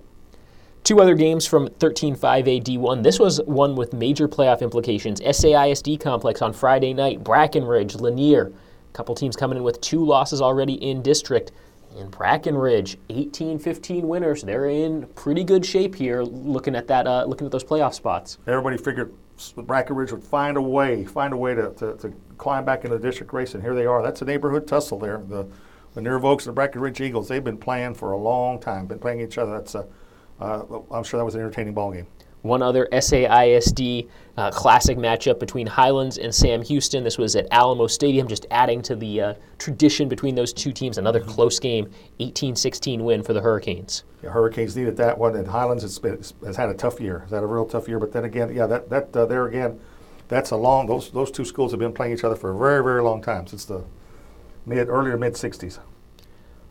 [0.84, 3.04] Two other games from 13-5A D1.
[3.04, 5.22] This was one with major playoff implications.
[5.22, 7.24] SAISD complex on Friday night.
[7.24, 8.52] Brackenridge, Lanier.
[8.90, 11.52] A couple teams coming in with two losses already in district.
[11.98, 14.44] And Brackenridge, 18-15 winners.
[14.44, 16.24] They're in pretty good shape here.
[16.24, 18.38] Looking at that, uh, looking at those playoff spots.
[18.48, 22.86] Everybody figured Brackenridge would find a way, find a way to, to, to climb back
[22.86, 24.02] into the district race, and here they are.
[24.02, 25.22] That's a neighborhood tussle there.
[25.28, 25.48] The
[25.94, 29.00] the Near Oaks and the Brackenridge Eagles, they've been playing for a long time, been
[29.00, 29.52] playing each other.
[29.52, 29.86] That's a,
[30.40, 32.08] uh, I'm sure that was an entertaining ball game.
[32.42, 37.04] One other SAISD uh, classic matchup between Highlands and Sam Houston.
[37.04, 40.98] This was at Alamo Stadium, just adding to the uh, tradition between those two teams.
[40.98, 44.04] Another close game, 18-16 win for the Hurricanes.
[44.24, 47.20] Yeah, Hurricanes needed that one, and Highlands has, been, has had a tough year.
[47.20, 48.00] Has had a real tough year.
[48.00, 49.80] But then again, yeah, that that uh, there again,
[50.28, 50.88] that's a long.
[50.88, 53.46] Those those two schools have been playing each other for a very very long time
[53.46, 53.84] since the
[54.66, 55.80] mid earlier mid '60s.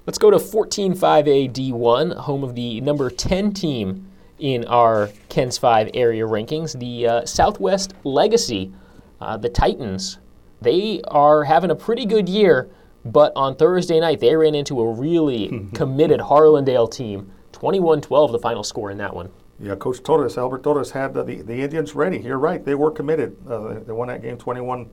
[0.06, 4.10] Let's go to 14-5A D1, home of the number 10 team
[4.40, 8.72] in our KENS 5 area rankings, the uh, Southwest Legacy,
[9.20, 10.18] uh, the Titans.
[10.61, 12.70] They are having a pretty good year,
[13.05, 17.33] but on Thursday night they ran into a really committed Harlandale team.
[17.53, 19.31] 21-12 the final score in that one.
[19.62, 22.18] Yeah, Coach Torres, Albert Torres had uh, the, the Indians ready.
[22.18, 23.37] You're right, they were committed.
[23.46, 24.88] Uh, they won that game 21,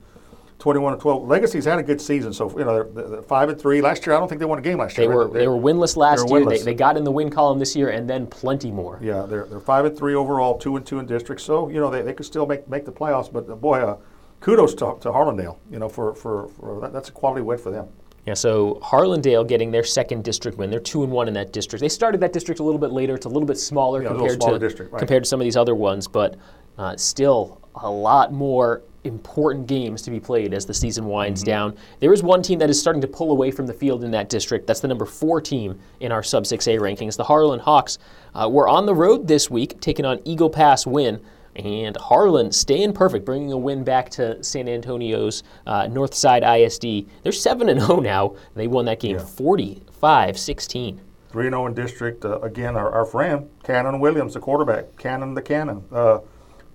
[0.60, 1.28] 21 to 12.
[1.28, 3.82] Legacy's had a good season, so you know they're, they're five and three.
[3.82, 5.14] Last year, I don't think they won a game last They year.
[5.14, 5.34] were right?
[5.34, 6.50] they were winless last they were year.
[6.50, 9.00] They, they got in the win column this year and then plenty more.
[9.02, 11.42] Yeah, they're, they're five and three overall, two and two in district.
[11.42, 13.32] So you know they, they could still make make the playoffs.
[13.32, 13.98] But uh, boy, uh,
[14.40, 15.58] kudos to, to Harlandale.
[15.72, 17.88] You know for for, for that, that's a quality win for them.
[18.26, 20.70] Yeah, so Harlandale getting their second district win.
[20.70, 21.80] They're two and one in that district.
[21.80, 23.16] They started that district a little bit later.
[23.16, 25.00] It's a little bit smaller Yeah, compared smaller to district, right.
[25.00, 26.36] compared to some of these other ones, but
[26.78, 31.50] uh, still a lot more important games to be played as the season winds Mm-hmm.
[31.50, 31.78] down.
[32.00, 34.30] There is one team that is starting to pull away from the field in that
[34.30, 34.68] district.
[34.68, 37.18] That's the number four team in our Sub 6A rankings.
[37.18, 37.98] The Harlan Hawks
[38.36, 41.20] uh, were on the road this week, taking on Eagle Pass Winn.
[41.56, 47.10] And Harlan staying perfect, bringing a win back to San Antonio's uh, Northside ISD.
[47.24, 48.36] They're 7 and 0 now.
[48.56, 51.02] They won that game 45 16.
[51.30, 52.26] 3 0 in district.
[52.26, 54.96] Uh, again, our, our friend, Cannon Williams, the quarterback.
[54.98, 55.84] Cannon the Cannon.
[55.92, 56.20] Uh,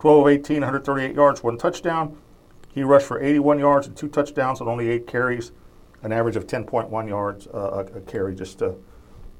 [0.01, 2.17] 12 of 18, 138 yards, one touchdown.
[2.73, 5.53] He rushed for 81 yards and two touchdowns on only eight carries,
[6.03, 8.35] an average of 10.1 yards uh, a, a, carry.
[8.35, 8.73] Just uh,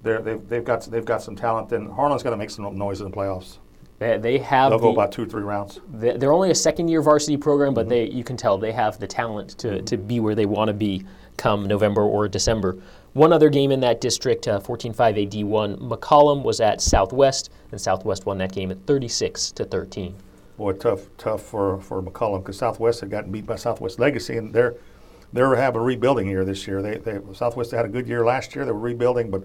[0.03, 3.11] they've, they've got they've got some talent, and Harlan's got to make some noise in
[3.11, 3.59] the playoffs.
[3.99, 4.71] They, they have.
[4.71, 5.81] They'll the, go about two, three rounds.
[5.89, 7.91] They're only a second-year varsity program, but mm-hmm.
[7.91, 9.85] they you can tell they have the talent to, mm-hmm.
[9.85, 11.05] to be where they want to be
[11.37, 12.79] come November or December.
[13.15, 18.25] One other game in that district, uh, 14-5 AD1, McCollum was at Southwest, and Southwest
[18.25, 20.17] won that game at 36 to 13.
[20.63, 24.53] Boy, tough, tough for, for McCollum because Southwest had gotten beat by Southwest Legacy, and
[24.53, 24.77] they're
[25.33, 26.81] they're having a rebuilding year this year.
[26.81, 28.65] They, they Southwest had a good year last year.
[28.65, 29.43] They were rebuilding, but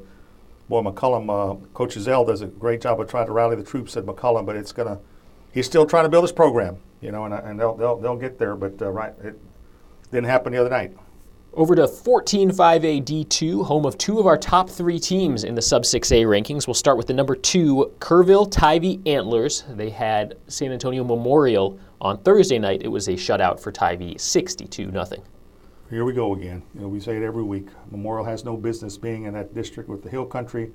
[0.69, 3.97] boy, McCollum, uh, Coach Zell does a great job of trying to rally the troops
[3.97, 4.99] at McCollum, but it's gonna.
[5.51, 8.37] He's still trying to build his program, you know, and, and they'll, they'll they'll get
[8.37, 8.55] there.
[8.55, 9.39] But uh, right, it
[10.11, 10.95] didn't happen the other night.
[11.53, 15.83] Over to 14-5A D2, home of two of our top three teams in the Sub
[15.83, 16.67] 6A rankings.
[16.67, 19.63] We'll start with the number two, Kerrville Tivy Antlers.
[19.69, 22.83] They had San Antonio Memorial on Thursday night.
[22.83, 25.23] It was a shutout for Tivy, 62 nothing.
[25.89, 26.61] Here we go again.
[26.75, 27.67] You know, we say it every week.
[27.89, 30.71] Memorial has no business being in that district with the Hill Country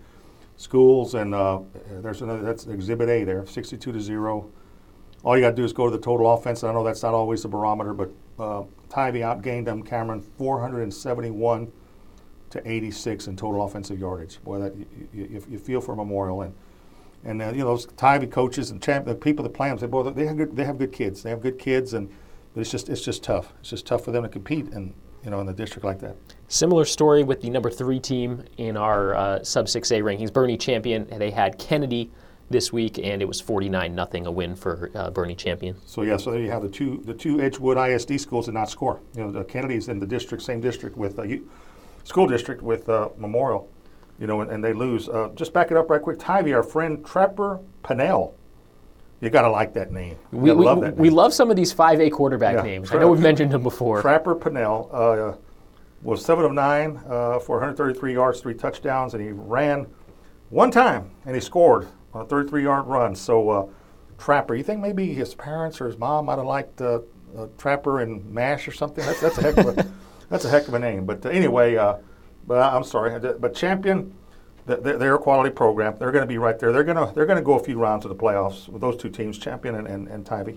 [0.57, 1.61] schools, and uh,
[2.01, 2.43] there's another.
[2.43, 4.51] That's Exhibit A there, 62 to zero.
[5.23, 6.65] All you got to do is go to the total offense.
[6.65, 11.73] I know that's not always the barometer, but uh, Tivy outgained them, Cameron, 471
[12.51, 14.43] to 86 in total offensive yardage.
[14.45, 16.55] Boy, that you, you, you feel for Memorial and
[17.25, 19.87] and uh, you know those Tivy coaches and champ, the people that play them say,
[19.87, 21.23] boy, they have good they have good kids.
[21.23, 22.11] They have good kids, and
[22.53, 23.53] but it's just it's just tough.
[23.61, 24.93] It's just tough for them to compete and
[25.25, 26.17] you know in the district like that.
[26.49, 31.07] Similar story with the number three team in our uh, sub 6A rankings, Boerne Champion.
[31.17, 32.11] They had Kennedy
[32.53, 35.77] this week, and it was 49 nothing a win for uh, Boerne Champion.
[35.87, 38.71] So yeah, so there you have the two the two Edgewood ISD schools did not
[38.71, 39.01] score.
[39.17, 41.27] You know, the Kennedy's in the district, same district with uh,
[42.05, 43.69] school district with uh, Memorial.
[44.19, 45.09] You know, and, and they lose.
[45.09, 46.19] Uh, just back it up right quick.
[46.19, 48.37] Tivy, our friend Trapper Pennell.
[49.21, 50.17] You got to like that name.
[50.33, 50.99] we, we, love that name.
[50.99, 52.63] we love some of these 5A quarterback yeah.
[52.63, 52.89] names.
[52.89, 54.03] Tra- I know we've mentioned them before.
[54.03, 55.37] Trapper Pennell uh,
[56.03, 59.87] was 7 of 9 uh, for 133 yards, three touchdowns, and he ran
[60.53, 63.15] one time and he scored a 33 yard run.
[63.15, 63.67] So, uh,
[64.19, 67.01] Trapper, you think maybe his parents or his mom might have liked uh,
[67.37, 69.05] uh, Trapper and Mash or something?
[69.05, 69.93] That's, that's, a, heck of a,
[70.29, 71.07] that's a heck of a name.
[71.07, 71.97] But uh, anyway, uh,
[72.47, 73.19] but I'm sorry.
[73.19, 74.15] But Champion,
[74.67, 75.97] they're a quality program.
[75.99, 76.73] They're going to be right there.
[76.73, 78.97] They're going to they're going to go a few rounds of the playoffs with those
[78.97, 80.29] two teams, Champion and, and, and.
[80.31, 80.55] A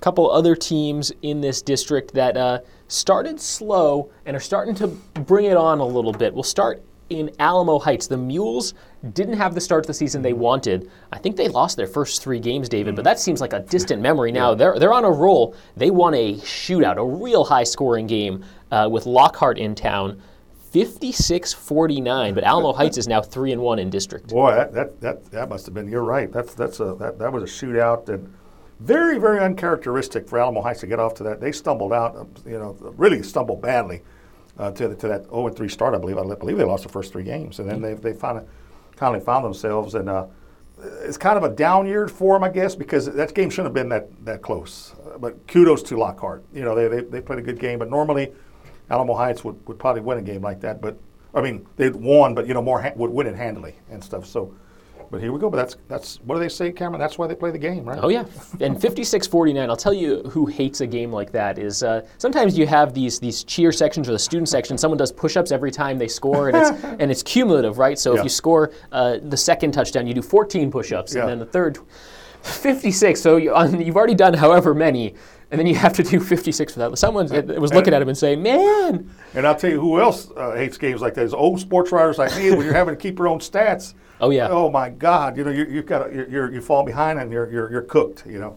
[0.00, 5.46] couple other teams in this district that uh, started slow and are starting to bring
[5.46, 6.32] it on a little bit.
[6.32, 8.06] We'll start in Alamo Heights.
[8.06, 8.74] The Mules
[9.12, 10.90] didn't have the start to the season they wanted.
[11.12, 12.96] I think they lost their first three games, David, mm-hmm.
[12.96, 14.50] but that seems like a distant memory now.
[14.50, 14.56] Yeah.
[14.56, 15.54] They're, they're on a roll.
[15.76, 20.20] They won a shootout, a real high scoring game uh, with Lockhart in town.
[20.72, 24.28] 56-49, but Alamo Heights is now three and one in district.
[24.28, 25.88] Boy, that, that, that, that must have been.
[25.88, 26.30] You're right.
[26.30, 28.30] That's that's a that, that was a shootout and
[28.80, 31.40] very very uncharacteristic for Alamo Heights to get off to that.
[31.40, 34.02] They stumbled out, you know, really stumbled badly
[34.58, 36.18] uh, to, to that 0 3 start, I believe.
[36.18, 38.02] I believe they lost the first three games, and then mm-hmm.
[38.02, 38.18] they, they
[38.98, 39.94] finally, finally found themselves.
[39.94, 40.10] And
[41.02, 43.74] it's kind of a down year for them, I guess, because that game shouldn't have
[43.74, 44.94] been that, that close.
[45.18, 46.44] But kudos to Lockhart.
[46.52, 48.32] You know, they, they, they played a good game, but normally
[48.90, 50.80] Alamo Heights would, would probably win a game like that.
[50.80, 50.98] But,
[51.34, 54.26] I mean, they'd won, but, you know, more ha- would win it handily and stuff.
[54.26, 54.54] So,
[55.10, 55.48] but here we go.
[55.50, 57.00] But that's that's what do they say, Cameron?
[57.00, 57.98] That's why they play the game, right?
[58.02, 58.24] Oh yeah.
[58.60, 59.68] And 56-49.
[59.68, 63.18] I'll tell you who hates a game like that is uh, sometimes you have these
[63.18, 64.76] these cheer sections or the student section.
[64.76, 67.98] Someone does push-ups every time they score, and it's and it's cumulative, right?
[67.98, 68.20] So yeah.
[68.20, 71.22] if you score uh, the second touchdown, you do 14 push-ups, yeah.
[71.22, 71.78] and then the third.
[72.42, 73.20] 56.
[73.20, 75.14] So you, have already done however many,
[75.50, 76.98] and then you have to do 56 for that.
[76.98, 77.28] Someone
[77.60, 80.78] was looking at him and saying, "Man." And I'll tell you who else uh, hates
[80.78, 82.50] games like that is old sports writers like me.
[82.50, 84.48] when you're having to keep your own stats, Oh yeah.
[84.50, 85.36] Oh my God!
[85.36, 88.24] You know you, you've got you're, you're, you fall behind and you're, you're you're cooked.
[88.26, 88.56] You know.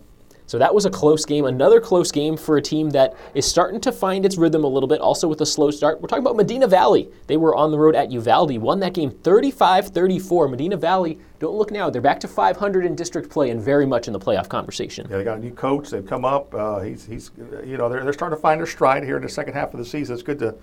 [0.51, 1.45] So that was a close game.
[1.45, 4.89] Another close game for a team that is starting to find its rhythm a little
[4.89, 6.01] bit, also with a slow start.
[6.01, 7.09] We're talking about Medina Valley.
[7.27, 10.49] They were on the road at Uvalde, won that game 35 34.
[10.49, 14.07] Medina Valley, don't look now, they're back to 500 in district play and very much
[14.07, 15.07] in the playoff conversation.
[15.09, 15.89] Yeah, they got a new coach.
[15.89, 16.53] They've come up.
[16.53, 17.31] Uh, he's, he's,
[17.63, 19.79] you know, they're, they're starting to find their stride here in the second half of
[19.79, 20.15] the season.
[20.15, 20.53] It's good to,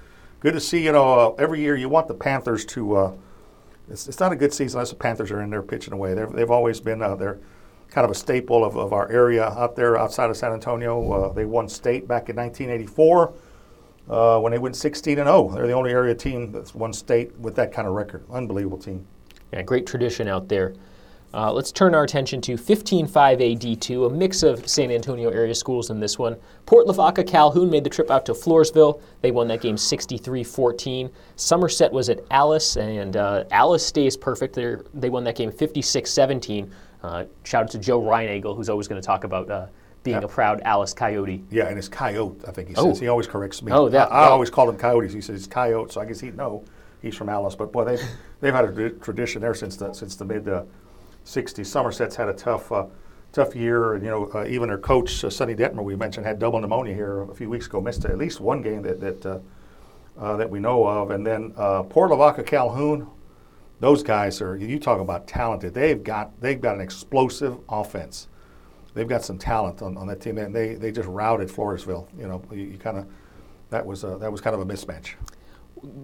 [0.40, 3.12] good to see, you know, uh, every year you want the Panthers to, uh,
[3.90, 6.14] it's, it's not a good season unless the Panthers are in there pitching away.
[6.14, 7.38] They've, they've always been uh, they're
[7.88, 11.11] kind of a staple of, of our area out there outside of San Antonio.
[11.11, 13.33] Uh, they won state back in 1984
[14.09, 15.51] uh, when they went 16 and 0.
[15.55, 18.24] They're the only area team that's won state with that kind of record.
[18.31, 19.07] Unbelievable team.
[19.53, 20.74] Yeah, great tradition out there.
[21.35, 25.91] Uh, let's turn our attention to 15-5A D2, a mix of San Antonio area schools
[25.91, 26.37] in this one.
[26.64, 29.01] Port Lavaca Calhoun made the trip out to Floresville.
[29.21, 31.11] They won that game 63-14.
[31.37, 34.55] Somerset was at Alice, and uh, Alice stays perfect.
[34.55, 36.71] They're, they won that game 56-17.
[37.03, 39.67] Uh, shout out to Joe Reinagel, who's always going to talk about uh,
[40.03, 41.45] being a proud Alice Coyote.
[41.51, 42.41] Yeah, and it's coyote.
[42.49, 42.88] I think he Oh.
[42.88, 43.01] says.
[43.01, 43.71] He always corrects me.
[43.71, 44.33] Oh, that- I, I oh.
[44.33, 45.12] always call him coyotes.
[45.12, 46.64] He says coyote, so I guess he'd know
[47.03, 47.55] he's from Alice.
[47.55, 48.03] But boy, they've
[48.41, 50.62] they've had a tradition there since the since the mid uh,
[51.29, 51.67] '60s.
[51.67, 52.73] Somerset's had a tough.
[52.73, 52.87] Uh,
[53.31, 56.38] Tough year, and you know, uh, even their coach uh, Sonny Detmer, we mentioned, had
[56.38, 57.79] double pneumonia here a few weeks ago.
[57.79, 59.38] Missed at least one game that that uh,
[60.19, 63.07] uh, that we know of, and then uh, Port Lavaca Calhoun.
[63.81, 65.75] Those guys are you talk about talented.
[65.75, 68.29] They've got they've got an explosive offense.
[68.95, 72.09] They've got some talent on, on that team, and they, they just routed Floresville.
[72.19, 73.07] You know, you, you kind of
[73.71, 75.11] that was a, that was kind of a mismatch.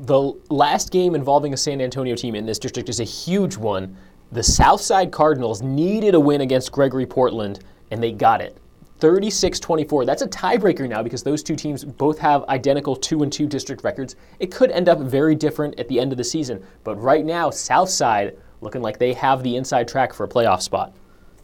[0.03, 3.97] The last game involving a San Antonio team in this district is a huge one.
[4.35, 7.61] The Southside Cardinals needed a win against Gregory Portland,
[7.92, 8.59] and they got it.
[8.99, 10.05] 36 24.
[10.05, 13.85] That's a tiebreaker now because those two teams both have identical 2 and 2 district
[13.85, 14.16] records.
[14.40, 17.49] It could end up very different at the end of the season, but right now,
[17.51, 20.92] Southside looking like they have the inside track for a playoff spot.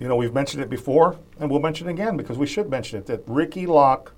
[0.00, 2.98] You know, we've mentioned it before, and we'll mention it again because we should mention
[2.98, 4.12] it that Ricky Locke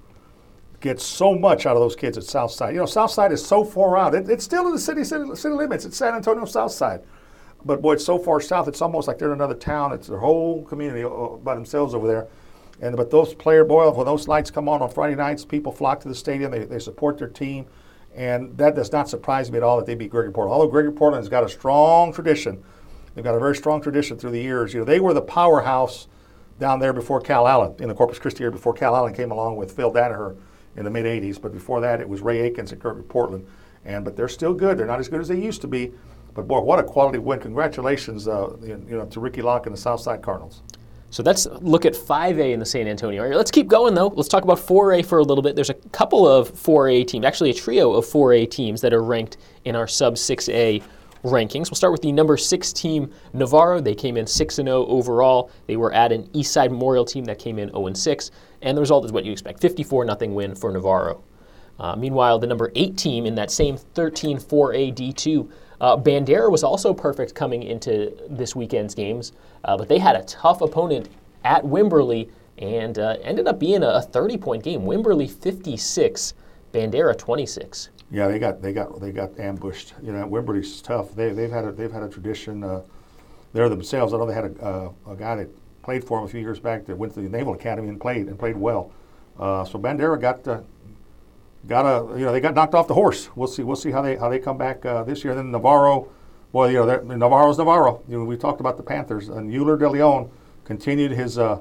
[0.81, 2.73] gets so much out of those kids at Southside.
[2.73, 4.15] You know, Southside is so far out.
[4.15, 5.85] It, it's still in the city, city city limits.
[5.85, 7.03] It's San Antonio Southside,
[7.65, 8.69] but boy, it's so far south.
[8.69, 9.93] It's almost like they're in another town.
[9.93, 12.29] It's their whole community uh, by themselves over there.
[12.81, 16.01] And but those player boy, when those lights come on on Friday nights, people flock
[16.01, 16.51] to the stadium.
[16.51, 17.67] They, they support their team,
[18.15, 20.53] and that does not surprise me at all that they beat Gregory Portland.
[20.53, 22.63] Although Gregory Portland has got a strong tradition,
[23.15, 24.75] they've got a very strong tradition through the years.
[24.75, 26.09] You know, they were the powerhouse
[26.59, 29.93] down there before Calallen in the Corpus Christi area before Calallen came along with Phil
[29.93, 30.37] Danaher
[30.75, 31.41] in the mid '80s.
[31.41, 33.47] But before that, it was Ray Akins and Gregory Portland,
[33.85, 34.77] and but they're still good.
[34.77, 35.93] They're not as good as they used to be.
[36.35, 37.41] But boy, what a quality win!
[37.41, 40.63] Congratulations, uh, you know, to Ricky Locke and the Southside Cardinals.
[41.11, 43.37] So let's look at 5A in the San Antonio area.
[43.37, 44.07] Let's keep going though.
[44.07, 45.55] Let's talk about 4A for a little bit.
[45.55, 49.37] There's a couple of 4A teams, actually a trio of 4A teams that are ranked
[49.67, 50.83] in our sub 6A
[51.23, 51.71] rankings.
[51.71, 53.81] We'll start with the number six team, Navarro.
[53.81, 55.51] They came in 6 and 0 overall.
[55.67, 58.31] They were at an Eastside Memorial team that came in 0 and 6,
[58.63, 61.23] and the result is what you expect 54 0 win for Navarro.
[61.79, 65.51] Uh, meanwhile, the number eight team in that same 13 4A D2,
[65.83, 69.33] uh, Bandera was also perfect coming into this weekend's games,
[69.65, 71.09] uh, but they had a tough opponent
[71.45, 74.83] at Wimberley and uh, ended up being a 30 point game.
[74.83, 76.35] Wimberley 56,
[76.73, 77.91] Bandera 26.
[78.13, 79.95] Yeah, they got they got they got ambushed.
[80.03, 81.15] You know, Wimberley's tough.
[81.15, 82.83] They they've had a they've had a tradition uh,
[83.53, 84.13] there themselves.
[84.13, 86.61] I know they had a, uh, a guy that played for them a few years
[86.61, 88.93] back that went to the Naval Academy and played and played well.
[89.39, 90.61] Uh, so Bandera got uh,
[91.67, 93.29] got a you know they got knocked off the horse.
[93.37, 95.35] We'll see we'll see how they how they come back uh, this year.
[95.35, 96.09] Then Navarro,
[96.53, 98.03] well you know Navarro's Navarro.
[98.09, 100.31] You know, we talked about the Panthers and Euler De Leon
[100.65, 101.61] continued his uh,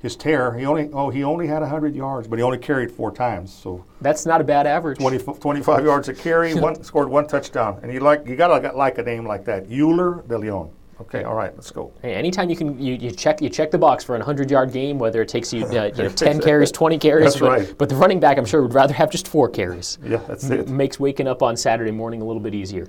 [0.00, 0.52] his tear.
[0.54, 3.52] He only oh he only had 100 yards, but he only carried four times.
[3.52, 4.98] So That's not a bad average.
[4.98, 8.98] 20, 25 yards a carry, one scored one touchdown, and you like you gotta like
[8.98, 10.70] a name like that, Euler De Leon.
[11.00, 11.92] Okay, all right, let's go.
[12.02, 14.72] Hey, anytime you can, you, you check you check the box for a hundred yard
[14.72, 17.34] game, whether it takes you, uh, you know, ten carries, twenty carries.
[17.34, 17.74] That's but, right.
[17.78, 19.98] But the running back, I'm sure, would rather have just four carries.
[20.04, 20.68] Yeah, that's it.
[20.68, 22.88] Makes waking up on Saturday morning a little bit easier.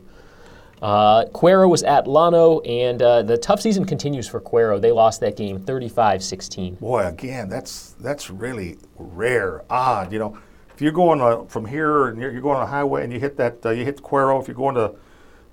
[0.82, 4.80] Uh, Cuero was at Llano, and uh, the tough season continues for Cuero.
[4.80, 6.80] They lost that game 35-16.
[6.80, 10.12] Boy, again, that's that's really rare, odd.
[10.12, 10.38] You know,
[10.74, 13.20] if you're going uh, from here and you're, you're going on a highway and you
[13.20, 14.39] hit that, uh, you hit Cuero.
[14.41, 14.94] If you're going to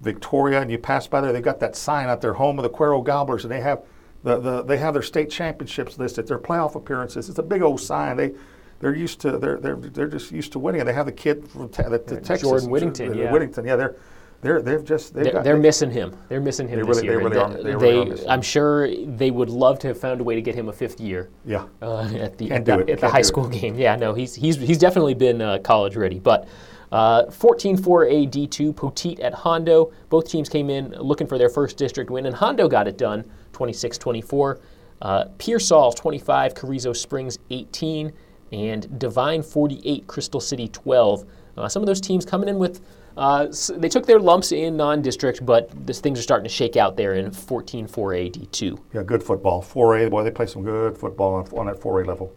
[0.03, 2.71] Victoria and you pass by there, they've got that sign out there, home of the
[2.71, 3.83] Cuero Gobblers, and they have
[4.25, 7.29] the, the they have their state championships listed, their playoff appearances.
[7.29, 8.17] It's a big old sign.
[8.17, 8.33] They
[8.81, 10.81] they're used to they're they're they're just used to winning.
[10.81, 13.33] And they have the kid from te- the, the Texas, Jordan Whittington, uh, yeah.
[13.33, 13.77] Whittington, yeah.
[13.77, 13.97] They're
[14.43, 16.15] they're they've just they've They're, got, they're they- missing him.
[16.29, 17.19] They're missing him They this really- year.
[17.19, 20.35] they really are- they really I'm sure they would love to have found a way
[20.35, 21.31] to get him a fifth year.
[21.47, 21.65] yeah.
[21.81, 22.95] uh, at the, Can't at do the, it.
[22.95, 23.25] at the high do it.
[23.27, 23.75] school game.
[23.77, 26.19] Yeah, no, he's he's he's definitely been uh, college ready.
[26.19, 26.47] But
[26.91, 29.93] uh, 14-4 AD2 Poteet at Hondo.
[30.11, 33.25] Both teams came in looking for their first district win, and Hondo got it done,
[33.55, 34.61] 26-24.
[35.01, 38.13] Uh, Pearsall 25, Carrizo Springs 18,
[38.53, 41.25] and Devine 48, Crystal City 12.
[41.57, 42.83] Uh, some of those teams coming in with.
[43.17, 46.77] Uh, s- they took their lumps in non-district, but this, things are starting to shake
[46.77, 48.79] out there in 14-4 AD2.
[48.95, 49.63] Yeah, good football.
[49.63, 52.35] 4A, boy, they play some good football on, on that 4A level.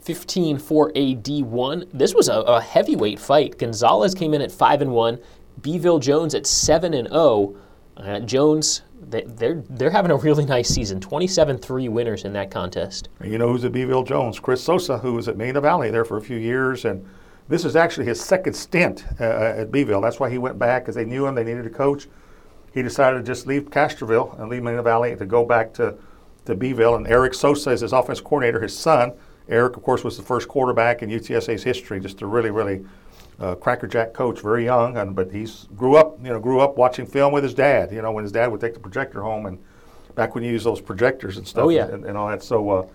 [0.00, 1.88] 15 for a D1.
[1.92, 3.58] This was a, a heavyweight fight.
[3.58, 5.18] Gonzales came in at 5 and 1,
[5.62, 7.56] Beeville Jones at 7 and 0.
[7.96, 11.00] Uh, Jones, they, they're they're having a really nice season.
[11.00, 13.08] 27-3 winners in that contest.
[13.18, 14.38] And you know who's at Beeville Jones?
[14.38, 17.04] Chris Soza, who was at Medina Valley there for a few years, and
[17.48, 20.00] this is actually his second stint uh, at Beeville.
[20.00, 22.06] That's why he went back, because they knew him, they needed a coach.
[22.74, 25.94] He decided to just leave Castroville and leave Medina Valley to go back to
[26.44, 28.60] to Beeville, and Eric Soza is his offense coordinator.
[28.62, 29.12] His son,
[29.50, 32.00] Eric, of course, was the first quarterback in UTSA's history.
[32.00, 32.86] Just a really, really
[33.38, 37.04] uh, crackerjack coach, very young, and but he's grew up, you know, grew up watching
[37.04, 37.92] film with his dad.
[37.92, 39.58] You know, when his dad would take the projector home, and
[40.14, 41.86] back when you used those projectors and stuff, Oh, yeah.
[41.86, 42.42] and, and all that.
[42.42, 42.86] So, uh,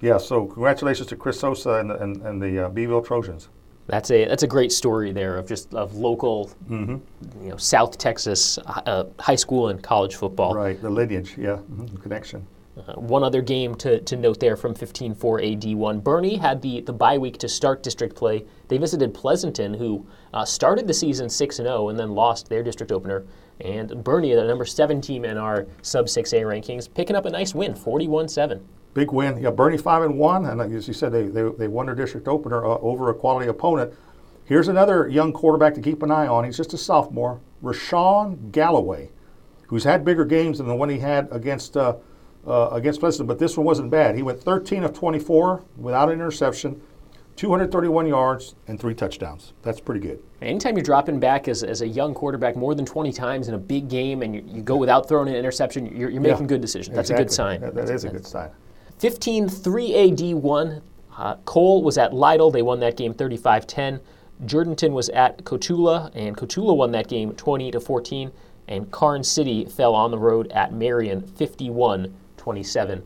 [0.00, 3.48] yeah, so congratulations to Chris Soza and, and, and the uh, Beeville Trojans.
[3.86, 7.44] That's a that's a great story there of just of local, Mm-hmm.
[7.44, 10.54] you know, South Texas uh, high school and college football.
[10.54, 12.46] Right, the lineage, yeah, mhm, connection.
[12.76, 16.02] Uh, one other game to, to note there from 15-4 AD1.
[16.02, 18.44] Boerne had the, the bye week to start district play.
[18.66, 23.26] They visited Pleasanton, who uh, started the season 6-0 and then lost their district opener.
[23.60, 27.74] And Boerne, the number 7 team in our sub-6A rankings, picking up a nice win,
[27.74, 28.60] 41-7.
[28.94, 29.38] Big win.
[29.42, 32.28] Yeah, Boerne five and one, and as you said, they they, they won their district
[32.28, 33.92] opener uh, over a quality opponent.
[34.44, 36.44] Here's another young quarterback to keep an eye on.
[36.44, 39.10] He's just a sophomore, Rashawn Galloway,
[39.66, 41.96] who's had bigger games than the one he had against uh,
[42.46, 44.14] uh, against Pleasanton, but this one wasn't bad.
[44.14, 46.80] He went 13 of 24 without an interception,
[47.36, 49.54] 231 yards and three touchdowns.
[49.62, 50.22] That's pretty good.
[50.42, 53.58] Anytime you're dropping back as, as a young quarterback more than 20 times in a
[53.58, 56.60] big game and you, you go without throwing an interception, you're, you're making Yeah, good
[56.60, 56.94] decisions.
[56.94, 57.62] That's a good sign.
[57.62, 58.50] That- that is a good sign.
[58.98, 60.82] 15 3 AD1.
[61.16, 62.50] Uh, Cole was at Lytle.
[62.50, 64.00] They won that game 35 10.
[64.44, 68.32] Jourdanton was at Cotulla, and Cotulla won that game 20 to 14.
[68.66, 73.02] And Karnes City fell on the road at Marion 51 27.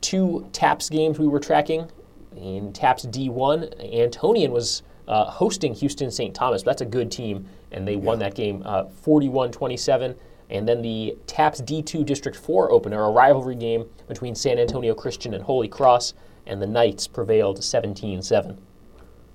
[0.00, 1.90] Two TAPPS games we were tracking.
[2.36, 6.34] In TAPPS D1, Antonian was uh, hosting Houston St.
[6.34, 6.62] Thomas.
[6.62, 8.64] That's a good team, and they won that game
[9.02, 10.14] 41 27.
[10.50, 15.34] And then the TAPPS D2 District 4 opener, a rivalry game between San Antonio Christian
[15.34, 16.14] and Holy Cross,
[16.46, 18.58] and the Knights prevailed 17 7.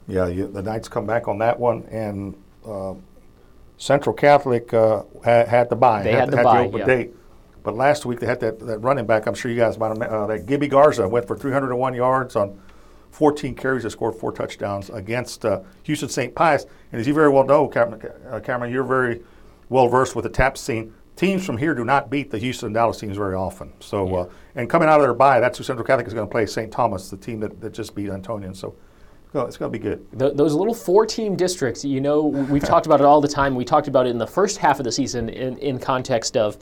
[0.07, 2.93] Yeah, you, the Knights come back on that one, and uh,
[3.77, 6.03] Central Catholic uh, had, had the bye.
[6.03, 6.85] They had the bye, the open yeah.
[6.85, 7.15] date.
[7.63, 9.27] But last week they had that, that running back.
[9.27, 12.59] I'm sure you guys might have uh, that Gibby Garza went for 301 yards on
[13.11, 16.33] 14 carries and scored four touchdowns against uh, Houston St.
[16.33, 16.65] Pius.
[16.91, 19.21] And as you very well know, Cameron, uh, Cameron, you're very
[19.69, 20.93] well versed with the tap scene.
[21.21, 23.71] Teams from here do not beat the Houston and Dallas teams very often.
[23.79, 26.31] So, uh, and coming out of their bye, that's who Central Catholic is going to
[26.31, 26.47] play.
[26.47, 26.71] St.
[26.71, 28.55] Thomas, the team that, that just beat Antonian.
[28.55, 28.73] So,
[29.35, 30.03] no, it's going to be good.
[30.17, 33.53] Th- those little four-team districts, you know, we've talked about it all the time.
[33.53, 36.57] We talked about it in the first half of the season in, in context of,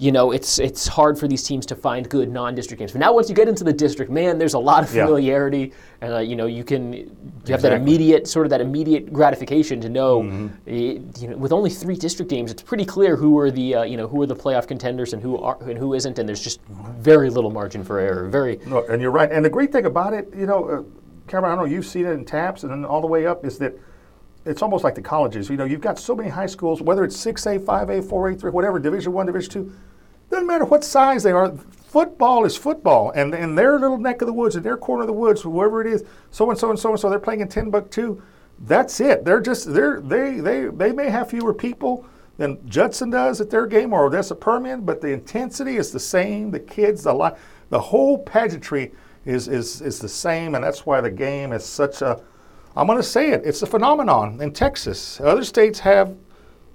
[0.00, 2.92] you know, it's it's hard for these teams to find good non-district games.
[2.92, 5.04] But now once you get into the district, man, there's a lot of Yeah.
[5.04, 7.10] familiarity, and uh, you know, you can you
[7.50, 11.22] have that immediate sort of that immediate gratification to know, Mm-hmm.
[11.22, 13.98] you know, with only three district games, it's pretty clear who are the uh, you
[13.98, 16.60] know who are the playoff contenders and who are and who isn't, and there's just
[16.98, 18.26] very little margin for error.
[18.26, 19.30] Very No, and you're right.
[19.30, 20.82] And the great thing about it, you know, uh,
[21.28, 23.44] Cameron, I don't know, you've seen it in TAPPS and then all the way up,
[23.44, 23.74] is that
[24.46, 25.50] it's almost like the colleges.
[25.50, 28.78] You know, you've got so many high schools, whether it's 6A, 5A, 4A, 3, whatever,
[28.78, 29.72] Division 1, Division 2,
[30.30, 31.52] doesn't matter what size they are.
[31.56, 33.10] Football is football.
[33.10, 35.80] And in their little neck of the woods, in their corner of the woods, whoever
[35.80, 38.22] it is, so and so and so and so, they're playing in Timbuktu.
[38.60, 39.24] That's it.
[39.24, 43.66] They're just, they're, they, they, they may have fewer people than Judson does at their
[43.66, 46.50] game or Odessa Permian, but the intensity is the same.
[46.50, 47.36] The kids, the
[47.70, 48.92] the whole pageantry
[49.24, 52.22] is, is, is the same, and that's why the game is such a,
[52.76, 55.20] I'm going to say it, it's a phenomenon in Texas.
[55.20, 56.16] Other states have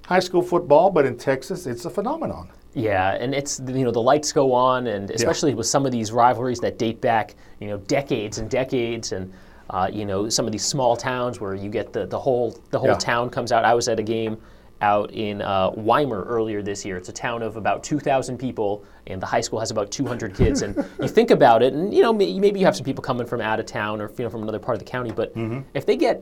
[0.06, 2.50] high school football, but in Texas, it's a phenomenon.
[2.76, 6.12] Yeah, and it's you know the lights go on, and especially with some of these
[6.12, 9.32] rivalries that date back you know decades and decades, and
[9.70, 12.78] uh, you know some of these small towns where you get the the whole the
[12.80, 12.96] whole Yeah.
[12.98, 13.64] town comes out.
[13.66, 14.38] I was at a game
[14.82, 16.98] out in uh, Weimar earlier this year.
[16.98, 20.64] It's a town of about 2,000 people, and the high school has about 200 kids.
[20.64, 23.40] And you think about it, and you know maybe you have some people coming from
[23.40, 25.62] out of town or you know from another part of the county, but Mm-hmm.
[25.74, 26.22] if they get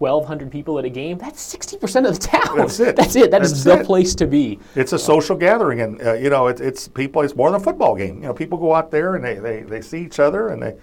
[0.00, 2.56] 1,200 people at a game, that's 60% of the town.
[2.56, 2.96] That's it.
[2.96, 3.30] That's it.
[3.30, 3.86] That is That's the it.
[3.86, 4.58] place to be.
[4.74, 7.22] It's a social gathering, and uh, you know, it's, it's people.
[7.22, 8.16] It's more than a football game.
[8.16, 10.76] You know, people go out there and they, they, they see each other, and they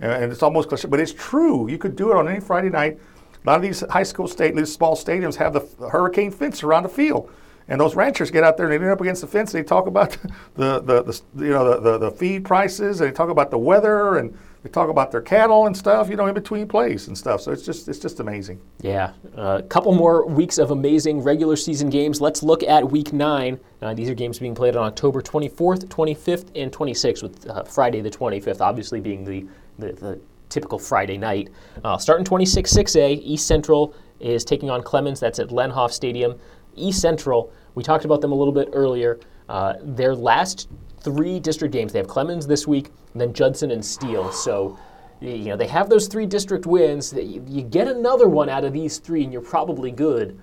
[0.00, 1.70] and it's almost cliche, but it's true.
[1.70, 2.98] You could do it on any Friday night.
[3.44, 6.82] A lot of these high school state, these small stadiums have the hurricane fence around
[6.82, 7.30] the field,
[7.68, 9.54] and those ranchers get out there and they lean up against the fence.
[9.54, 10.10] And they talk about
[10.54, 13.58] the, the, the you know the, the, the feed prices, and they talk about the
[13.58, 16.10] weather, and they talk about their cattle and stuff.
[16.10, 17.40] You know, in between plays and stuff.
[17.40, 18.60] So it's just it's just amazing.
[18.80, 22.20] Yeah, a couple more weeks of amazing regular season games.
[22.20, 23.60] Let's look at week nine.
[23.80, 28.00] Uh, these are games being played on October 24th, 25th, and 26th, with uh, Friday
[28.00, 29.46] the 25th obviously being the,
[29.78, 31.50] the, the typical Friday night.
[31.84, 35.20] Uh, starting 26 6A, East Central is taking on Clemens.
[35.20, 36.38] That's at Lehnhoff Stadium.
[36.74, 39.20] East Central, we talked about them a little bit earlier.
[39.48, 40.68] Uh, their last
[41.06, 44.32] three district games, they have Clemens this week, and then Judson and Steele.
[44.32, 44.76] So
[45.20, 47.12] you know they have those three district wins.
[47.14, 50.38] You get another one out of these three, and you're probably good.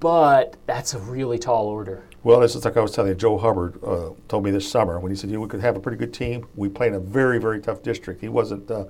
[0.00, 2.04] but that's a really tall order.
[2.24, 3.14] Well, this is like I was telling you.
[3.16, 5.76] Joe Hubbard uh, told me this summer when he said, "You know, we could have
[5.76, 6.46] a pretty good team.
[6.54, 8.86] We play in a very, very tough district." He wasn't, uh,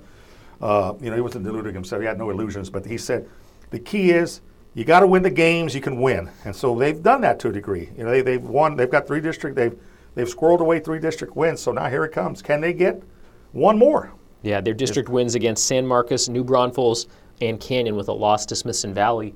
[0.61, 2.01] uh, you know, he wasn't deluding himself.
[2.01, 2.69] He had no illusions.
[2.69, 3.27] But he said,
[3.71, 4.41] the key is
[4.75, 7.49] you got to win the games you can win, and so they've done that to
[7.49, 7.89] a degree.
[7.97, 8.75] You know, they, they've won.
[8.75, 9.55] They've got three district.
[9.55, 9.77] They've
[10.15, 11.61] they've squirreled away three district wins.
[11.61, 12.41] So now here it comes.
[12.41, 13.01] Can they get
[13.51, 14.11] one more?
[14.41, 17.07] Yeah, their district wins against San Marcos, New Braunfels,
[17.41, 19.33] and Canyon with a loss to Smithson Valley.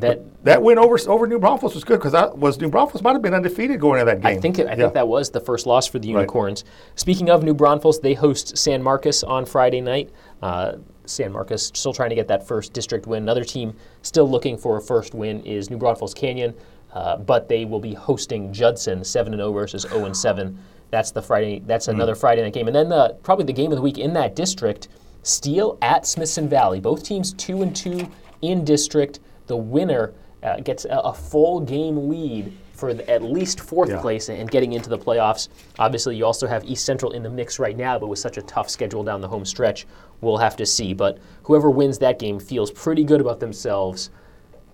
[0.00, 3.12] That That win over over New Braunfels was good because that was New Braunfels might
[3.14, 4.36] have been undefeated going into that game.
[4.36, 4.76] I think it, I Yeah.
[4.76, 6.20] think that was the first loss for the Right.
[6.20, 6.62] Unicorns.
[6.94, 10.10] Speaking of New Braunfels, they host San Marcos on Friday night.
[10.42, 10.72] Uh,
[11.06, 13.22] San Marcos still trying to get that first district win.
[13.22, 13.72] Another team
[14.02, 16.52] still looking for a first win is New Braunfels Canyon,
[16.92, 20.58] uh, but they will be hosting Judson seven and zero versus zero and seven.
[20.90, 21.60] That's the Friday.
[21.66, 21.92] That's Hmm.
[21.92, 24.34] another Friday night game, and then the probably the game of the week in that
[24.34, 24.88] district.
[25.22, 26.80] Steele at Smithson Valley.
[26.80, 28.08] Both teams two and two
[28.40, 29.20] in district.
[29.46, 34.00] The winner uh, gets a, a full game lead for the, at least fourth Yeah.
[34.00, 35.48] place and getting into the playoffs.
[35.80, 38.42] Obviously, you also have East Central in the mix right now, but with such a
[38.42, 39.86] tough schedule down the home stretch,
[40.20, 40.94] we'll have to see.
[40.94, 44.10] But whoever wins that game feels pretty good about themselves,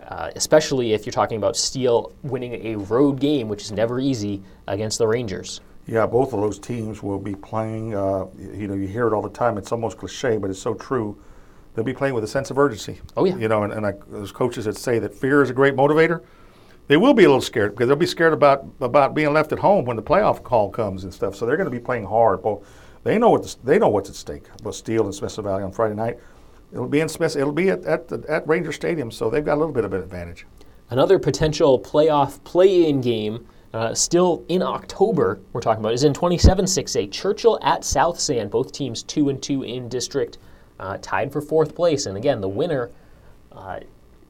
[0.09, 4.43] uh, especially if you're talking about Steele winning a road game, which is never easy,
[4.67, 5.61] against the Rangers.
[5.87, 7.95] Yeah, both of those teams will be playing.
[7.95, 9.59] Uh, you know, you hear it all the time.
[9.59, 11.19] It's almost cliche, but it's so true.
[11.75, 13.01] They'll be playing with a sense of urgency.
[13.17, 13.37] Oh, yeah.
[13.37, 16.23] You know, and, and I, there's coaches that say that fear is a great motivator.
[16.87, 19.59] They will be a little scared because they'll be scared about about being left at
[19.59, 21.35] home when the playoff call comes and stuff.
[21.35, 22.45] So they're going to be playing hard.
[22.45, 22.63] Well,
[23.05, 24.45] they know what the, they know what's at stake.
[24.63, 26.19] But Steele and Smithson Valley on Friday night.
[26.75, 27.37] It'll be in Smith.
[27.37, 29.93] It'll be at at, the, at Ranger Stadium, so they've got a little bit of
[29.95, 30.45] an advantage.
[30.91, 37.11] Another potential playoff play-in game, uh, still in October, we're talking about, is in 27-6A.
[37.11, 40.39] Churchill at South San, both teams two and two in district,
[40.81, 42.07] uh, tied for fourth place.
[42.07, 42.91] And again, the winner
[43.53, 43.81] uh,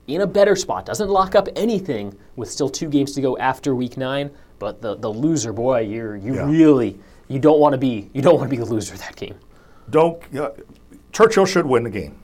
[0.06, 3.74] in a better spot doesn't lock up anything with still two games to go after
[3.74, 4.30] week nine.
[4.58, 6.48] But the, the loser, boy, you're you Yeah.
[6.48, 9.16] really you don't want to be you don't want to be the loser of that
[9.16, 9.34] game.
[9.90, 10.50] don't uh,
[11.12, 12.16] Churchill should win the game.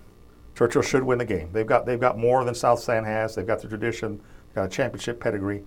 [0.61, 1.49] Churchill should win the game.
[1.53, 3.35] They've got they've got more than South San has.
[3.35, 4.21] They've got the tradition,
[4.55, 5.65] got a championship pedigree.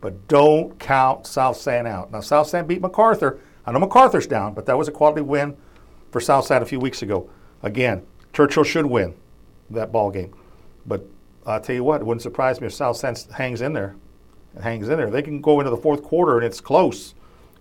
[0.00, 2.10] But don't count South San out.
[2.10, 3.40] Now South San beat MacArthur.
[3.66, 5.54] I know MacArthur's down, but that was a quality win
[6.10, 7.28] for South San a few weeks ago.
[7.62, 9.14] Again, Churchill should win
[9.68, 10.34] that ball game.
[10.86, 11.04] But
[11.44, 13.96] I'll tell you what, it wouldn't surprise me if South San hangs in there.
[14.56, 15.10] It hangs in there.
[15.10, 17.14] They can go into the fourth quarter and it's close.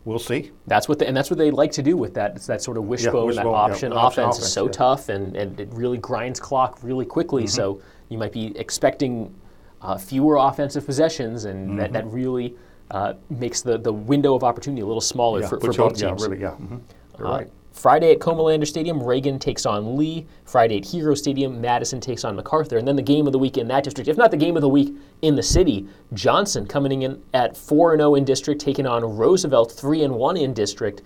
[0.04, 0.52] We'll see.
[0.66, 2.36] That's what, the, and that's what they like to do with that.
[2.36, 4.72] It's that sort of wishbone, that wishbone, yeah, option option offense is so yeah.
[4.72, 7.46] tough, and, and it really grinds clock really quickly.
[7.46, 9.34] So you might be expecting
[9.82, 12.56] uh, fewer offensive possessions, and that, that really
[12.90, 15.84] uh, makes the, the window of opportunity a little smaller Yeah, for, for put you
[15.84, 16.22] on- both yeah, teams.
[16.24, 16.50] really, yeah.
[16.52, 16.82] mhm.
[17.20, 17.52] You're Uh, right.
[17.72, 20.26] Friday at Comalander Stadium, Reagan takes on Lee.
[20.44, 22.78] Friday at Hero Stadium, Madison takes on MacArthur.
[22.78, 24.62] And then the game of the week in that district, if not the game of
[24.62, 29.04] the week in the city, Johnson coming in at 4 0 in district, taking on
[29.04, 31.02] Roosevelt 3 1 in district.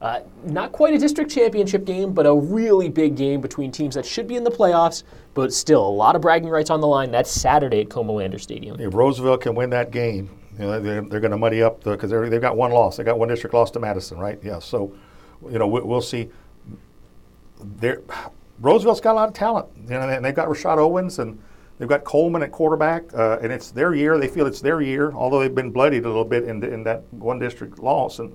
[0.00, 4.04] Uh, not quite a district championship game, but a really big game between teams that
[4.04, 5.02] should be in the playoffs,
[5.32, 7.10] but still a lot of bragging rights on the line.
[7.10, 8.78] That's Saturday at Comalander Stadium.
[8.78, 12.10] if Roosevelt can win that game, you know, they're, they're going to muddy up because
[12.10, 12.98] they've got one loss.
[12.98, 14.38] They got one district loss to Madison, right?
[14.42, 14.58] Yeah.
[14.58, 14.94] So,
[15.50, 16.30] you know, we, we'll see.
[17.78, 18.02] They're,
[18.60, 21.40] Roosevelt's got a lot of talent, you know, and they've got Rashad Owens and
[21.78, 24.18] they've got Coleman at quarterback, uh, and it's their year.
[24.18, 27.02] They feel it's their year, although they've been bloodied a little bit in, in that
[27.12, 28.34] one district loss, and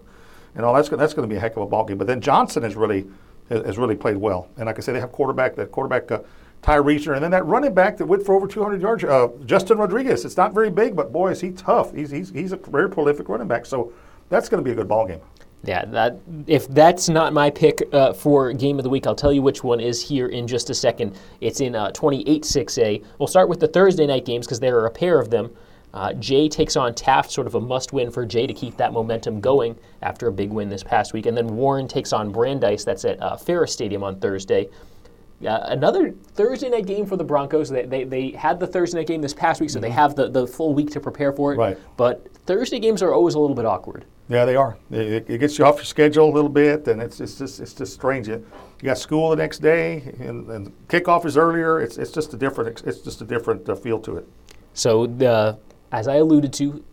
[0.56, 1.98] and all that's that's going to be a heck of a ball game.
[1.98, 3.08] But then Johnson has really
[3.50, 6.12] has, really played well, and like I said, they have quarterback that quarterback.
[6.12, 6.20] Uh,
[6.62, 9.78] Ty Reasoner, and then that running back that went for over 200 yards, uh, Justin
[9.78, 10.26] Rodriguez.
[10.26, 11.94] It's not very big, but boy, is he tough.
[11.94, 13.66] He's, he's, he's a very prolific running back.
[13.66, 13.94] So
[14.28, 15.22] that's going to be a good ball game.
[15.64, 19.34] Yeah, that if that's not my pick uh, for game of the week, I'll tell
[19.34, 21.18] you which one is here in just a second.
[21.42, 23.04] It's in uh, 28-6A.
[23.18, 25.52] We'll start with the Thursday night games because there are a pair of them.
[25.94, 29.42] Uh, Jay takes on Taft, sort of a must-win for Jay to keep that momentum
[29.42, 32.84] going after a big win this past week, and then Warren takes on Brandeis.
[32.84, 34.70] That's at uh, Farris Stadium on Thursday.
[35.46, 37.70] Uh, another Thursday night game for the Broncos.
[37.70, 40.30] They, they, they had the Thursday night game this past week, so they have the,
[40.30, 41.58] the full week to prepare for it.
[41.58, 41.78] Right.
[41.96, 44.06] But Thursday games are always a little bit awkward.
[44.28, 44.78] Yeah, they are.
[44.92, 47.74] It, it gets you off your schedule a little bit, and it's, it's just it's
[47.74, 48.28] just strange.
[48.28, 48.46] You,
[48.82, 51.82] you got school the next day, and, and kickoff is earlier.
[51.82, 54.28] It's, it's just a different it's just a different uh, feel to it.
[54.74, 55.58] So, the,
[55.92, 56.84] as I alluded to,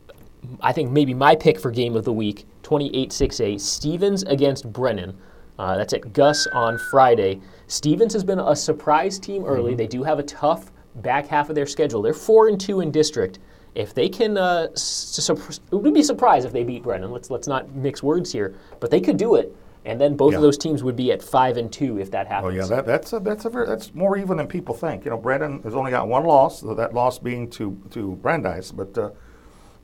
[0.60, 5.16] I think maybe my pick for game of the week 28 6A, Stevens against Brennan.
[5.58, 7.40] Uh, that's at Gus on Friday.
[7.66, 9.74] Stevens has been a surprise team early.
[9.74, 12.02] They do have a tough back half of their schedule.
[12.02, 13.38] They're 4 and 2 in district.
[13.74, 15.34] If they can, uh, su-
[15.70, 17.10] it would be surprised if they beat Brennan.
[17.10, 19.54] Let's let's not mix words here, but they could do it.
[19.84, 20.38] and then both Yeah.
[20.38, 22.52] of those teams would be at five and two if that happens.
[22.52, 25.04] Oh yeah, that, that's a, that's a very, that's more even than people think.
[25.04, 26.60] You know, Brennan has only got one loss.
[26.60, 29.10] That loss being to to Brandeis, but uh,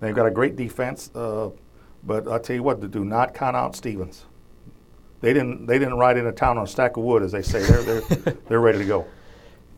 [0.00, 1.10] they've got a great defense.
[1.14, 1.50] Uh,
[2.02, 4.24] but I tell you what, do not count out Stevens.
[5.22, 7.62] They didn't they didn't ride into town on a stack of wood, as they say.
[7.62, 9.06] They're they're they're ready to go.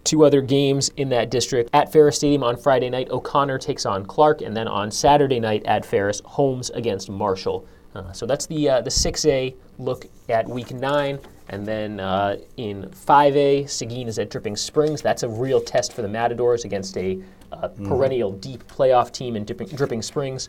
[0.02, 3.10] Two other games in that district at Farris Stadium on Friday night.
[3.10, 7.66] O'Connor takes on Clark, and then on Saturday night at Farris, Holmes against Marshall.
[7.94, 11.18] Uh, so that's the uh, the 6A look at Week Nine,
[11.50, 15.00] and then uh, in 5A, Seguin is at Dripping Springs.
[15.00, 17.22] That's a real test for the Matadors against a
[17.52, 20.48] uh, perennial deep playoff team in Dripping, Dripping Springs.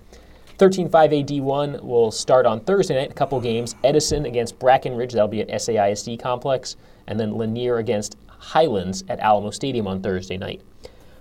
[0.57, 3.75] 13 5A D1 will start on Thursday night, a couple games.
[3.83, 6.77] Edison against Brackenridge, that'll be at SAISD Complex,
[7.07, 10.61] and then Lanier against Highlands at Alamo Stadium on Thursday night.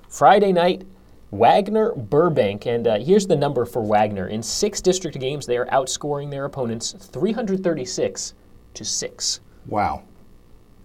[0.09, 0.87] Friday night,
[1.33, 4.29] Wagner Burbank, and uh, here's the number for Wagner.
[4.29, 8.35] In six district games, they are outscoring their opponents 336
[8.75, 9.41] to 6.
[9.67, 10.05] Wow,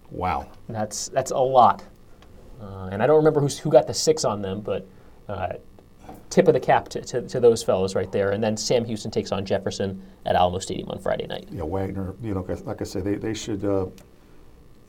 [0.10, 0.48] wow.
[0.68, 1.84] That's, that's a lot.
[2.60, 4.88] Uh, and I don't remember who's, who got the six on them, but
[5.28, 5.54] uh,
[6.30, 8.32] tip of the cap to, to, to those fellows right there.
[8.32, 11.48] And then Sam Houston takes on Jefferson at Alamo Stadium on Friday night.
[11.52, 12.16] Yeah, Wagner.
[12.22, 13.88] You know, like I said, they, they should uh,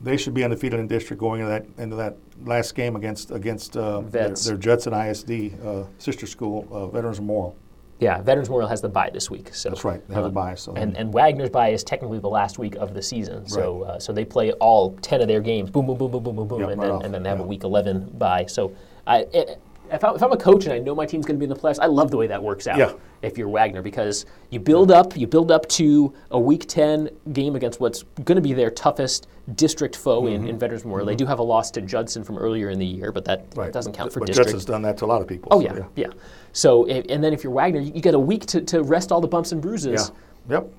[0.00, 3.76] they should be undefeated in district going into that into that last game against against
[3.76, 7.56] uh, their, their Judson ISD uh, sister school, uh, Veterans Memorial.
[7.98, 9.54] Yeah, Veterans Memorial has the bye this week.
[9.54, 10.06] So That's right.
[10.08, 10.54] They have a uh, bye.
[10.54, 13.98] So And, and Wagner's bye is technically the last week of the season, so uh,
[13.98, 16.60] so they play all ten of their games, boom, boom, boom, boom, boom, boom, boom,
[16.60, 18.46] Yeah, and, right then, off, and then they have a week eleven bye.
[18.46, 18.74] So
[19.06, 19.60] I, it,
[19.92, 21.60] if, I, I'm a coach and I know my team's going to be in the
[21.60, 22.78] playoffs, I love the way that works out.
[22.78, 22.92] Yeah.
[23.22, 27.56] If you're Wagner, because you build up, you build up to a Week Ten game
[27.56, 30.48] against what's going to be their toughest district foe in, Mm-hmm.
[30.48, 31.06] in Veterans Memorial.
[31.06, 33.72] They do have a loss to Judson from earlier in the year, but that right.
[33.72, 34.48] doesn't count for but district.
[34.50, 35.48] Judson's done that to a lot of people.
[35.50, 36.12] Oh so, yeah, yeah.
[36.52, 39.28] So and then if you're Wagner, you, get a week to, to rest all the
[39.28, 40.12] bumps and bruises,
[40.48, 40.56] yeah.
[40.56, 40.72] Yep.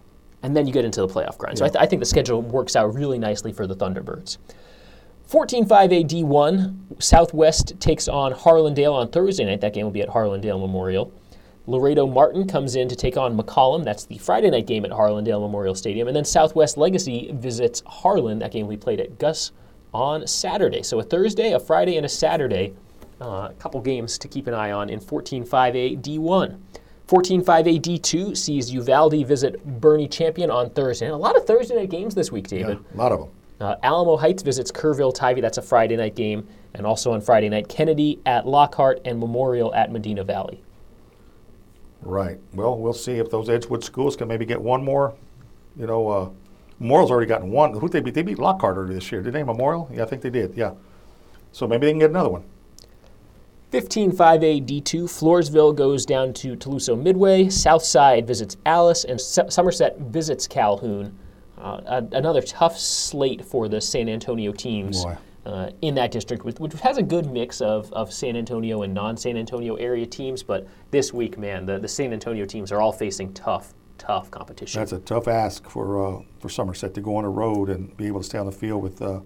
[0.43, 1.57] and then you get into the playoff grind.
[1.57, 4.37] So I, th- I think the schedule works out really nicely for the Thunderbirds.
[5.31, 9.61] 14-5A D1, Southwest takes on Harlandale on Thursday night.
[9.61, 11.09] That game will be at Harlandale Memorial.
[11.67, 13.85] Laredo Martin comes in to take on McCollum.
[13.85, 16.09] That's the Friday night game at Harlandale Memorial Stadium.
[16.09, 18.39] And then Southwest Legacy visits Harlan.
[18.39, 19.53] That game will be played at Gus
[19.93, 20.83] on Saturday.
[20.83, 22.73] So a Thursday, a Friday, and a Saturday.
[23.21, 26.59] Uh, a couple games to keep an eye on in 14-5A D1.
[27.07, 31.05] 14-5A D2 sees Uvalde visit Boerne Champion on Thursday.
[31.05, 32.67] And a lot of Thursday night games this week, David.
[32.67, 32.73] Yeah.
[32.73, 32.85] David.
[32.95, 33.29] A lot of them.
[33.61, 35.39] Uh, Alamo Heights visits Kerrville Tivy.
[35.39, 36.47] That's a Friday night game.
[36.73, 40.63] And also on Friday night, Kennedy at Lockhart and Memorial at Medina Valley.
[42.01, 42.39] Right.
[42.53, 45.13] Well, we'll see if those Edgewood schools can maybe get one more.
[45.77, 46.29] You know, uh,
[46.79, 47.73] Memorial's already gotten one.
[47.73, 48.15] Who they beat?
[48.15, 49.21] They beat Lockhart earlier this year.
[49.21, 49.87] Did they Memorial?
[49.93, 50.55] Yeah, I think they did.
[50.55, 50.73] Yeah.
[51.51, 52.43] So maybe they can get another one.
[53.71, 57.47] 15-5A D2, Floresville goes down to Tuloso Midway.
[57.47, 61.17] Southside visits Alice, and Su- Somerset visits Calhoun.
[61.61, 65.05] Uh, a- another tough slate for the San Antonio teams
[65.45, 68.93] uh, in that district, which, which has a good mix of, of San Antonio and
[68.93, 70.43] non-San Antonio area teams.
[70.43, 74.79] But this week, man, the, the San Antonio teams are all facing tough, tough competition.
[74.79, 78.07] That's a tough ask for uh, for Somerset to go on the road and be
[78.07, 79.19] able to stay on the field with uh,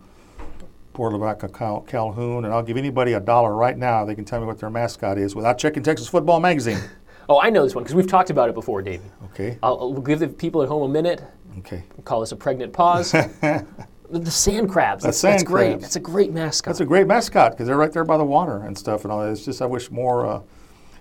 [0.94, 2.46] Port Lavaca Cal- Calhoun.
[2.46, 4.04] And I'll give anybody a dollar right now.
[4.06, 6.80] They can tell me what their mascot is without checking Texas Football Magazine.
[7.30, 9.12] oh, I know this one because we've talked about it before, David.
[9.26, 9.58] Okay.
[9.64, 11.22] I'll, I'll give the people at home a minute.
[11.60, 11.84] Okay.
[11.96, 13.12] We'll call this a pregnant pause.
[13.12, 13.66] the,
[14.10, 15.04] the sand crabs.
[15.04, 15.68] That's, sand that's great.
[15.70, 15.82] crabs.
[15.84, 16.74] That's a great mascot.
[16.74, 19.22] That's a great mascot because they're right there by the water and stuff and all
[19.24, 19.32] that.
[19.32, 20.26] It's just I wish more.
[20.26, 20.42] Uh,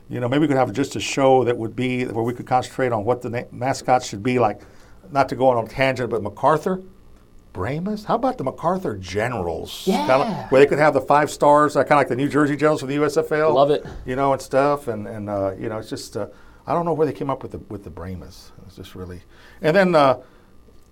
[0.08, 2.46] you know, maybe we could have just a show that would be where we could
[2.46, 4.60] concentrate on what the na- mascots should be like.
[5.10, 6.82] Not to go on a tangent, but MacArthur,
[7.52, 8.04] Brahmas.
[8.04, 9.82] How about the MacArthur Generals?
[9.84, 10.48] Kinda Yeah.
[10.48, 12.80] where they could have the five stars, uh, kind of like the New Jersey Generals
[12.80, 13.54] for the USFL.
[13.54, 13.84] Love it.
[14.04, 16.26] You know, and stuff, and and uh, you know, it's just uh,
[16.66, 18.52] I don't know where they came up with the with the Brahmas.
[18.66, 19.22] It's just really,
[19.62, 19.94] and then.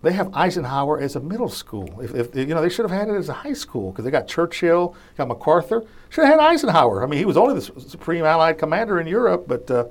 [0.02, 2.00] Uh, they have Eisenhower as a middle school.
[2.00, 4.10] If, if you know, they should have had it as a high school because they
[4.10, 5.84] got Churchill, got MacArthur.
[6.10, 7.02] Should have had Eisenhower.
[7.02, 9.84] I mean, he was only the supreme Allied commander in Europe, but uh,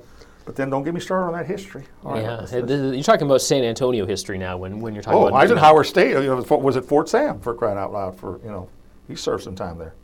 [0.44, 1.84] but then don't get me started on that history.
[2.04, 4.56] All right, yeah, th- you're talking about San Antonio history now.
[4.56, 6.10] When, when you're talking Oh, about Eisenhower State.
[6.10, 8.18] You know, was- was it Fort Sam for crying out loud?
[8.18, 8.68] For you know,
[9.08, 9.94] he served some time there.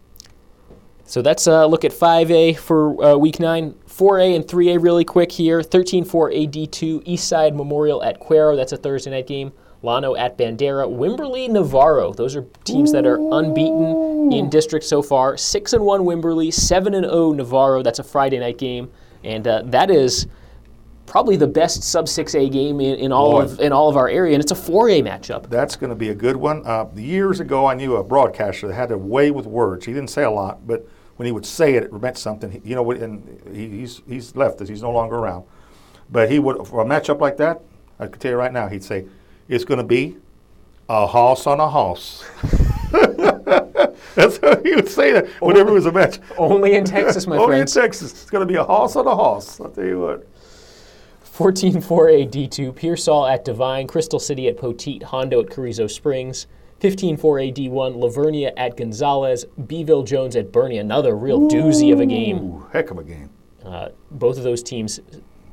[1.04, 3.72] So that's a look at 5A for uh, week nine.
[3.88, 5.60] 4A and 3A really quick here.
[5.62, 8.54] 13-4 AD2 Eastside Memorial at Cuero.
[8.54, 9.52] That's a Thursday night game.
[9.82, 10.88] Llano at Bandera.
[10.88, 12.12] Wimberley Navarro.
[12.12, 15.36] Those are teams that are unbeaten in district so far.
[15.36, 16.52] Six and one Wimberley.
[16.52, 17.82] Seven and zero Navarro.
[17.82, 18.90] That's a Friday night game,
[19.24, 20.26] and uh, that is
[21.06, 23.42] probably the best sub 6A game in, in all Boy.
[23.42, 25.48] of in all of our area, and it's a 4A matchup.
[25.48, 26.66] That's going to be a good one.
[26.66, 29.86] Uh, years ago, I knew a broadcaster that had a way with words.
[29.86, 32.50] He didn't say a lot, but when he would say it, it meant something.
[32.50, 34.68] He- You know, and he, he's he's left us.
[34.68, 35.44] He's no longer around.
[36.10, 37.62] But he would for a matchup like that.
[38.00, 39.06] I could tell you right now, he'd say,
[39.48, 40.16] "It's going to be
[40.88, 42.24] a hoss on a hoss.
[44.14, 46.18] That's how he would say that whenever it was a match.
[46.36, 47.76] Only in Texas, my Only friends.
[47.76, 48.12] in Texas.
[48.12, 49.60] It's going to be a hoss on a hoss.
[49.60, 50.26] I'll tell you what.
[51.36, 56.48] 14-4A D2, Pearsall at Devine, Crystal City at Poteet, Hondo at Carrizo Springs.
[56.80, 60.80] 15-4A D1, La Vernia at Gonzales, Beeville Jones at Boerne.
[60.80, 62.38] Another real doozy of a game.
[62.38, 63.30] Ooh, heck of a game.
[63.64, 64.98] Uh, both of those teams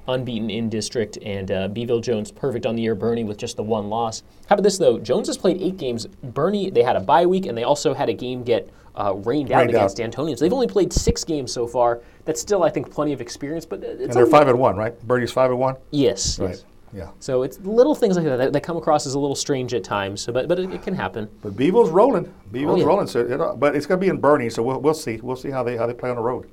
[0.08, 2.96] unbeaten in district, and uh, Beeville Jones perfect on the year.
[2.96, 4.24] Boerne with just the one loss.
[4.48, 5.00] How about this though?
[5.00, 6.08] Jones has played eight games.
[6.26, 9.52] Boerne they had a bye week, and they also had a game get uh, rained
[9.52, 9.92] out Rained out.
[9.92, 10.40] against Antonians.
[10.40, 12.02] They've only played six games so far.
[12.26, 13.66] That's still, I think, plenty of experience.
[13.66, 14.94] But it's And they're five and one, right?
[15.08, 15.76] Boerne's five and one.
[15.92, 16.40] Yes.
[16.40, 16.50] Right.
[16.52, 16.66] yes.
[16.94, 17.10] Yeah.
[17.20, 19.84] So it's little things like that, that that come across as a little strange at
[19.84, 20.22] times.
[20.22, 21.28] So, but but it, it can happen.
[21.42, 22.34] But Beeville's rolling.
[22.54, 22.86] Beeville's Oh, yeah.
[22.88, 23.08] rolling.
[23.08, 25.18] So, it, uh, but it's going to be in Boerne, so we'll, we'll see.
[25.22, 26.50] We'll see how they how they play on the road.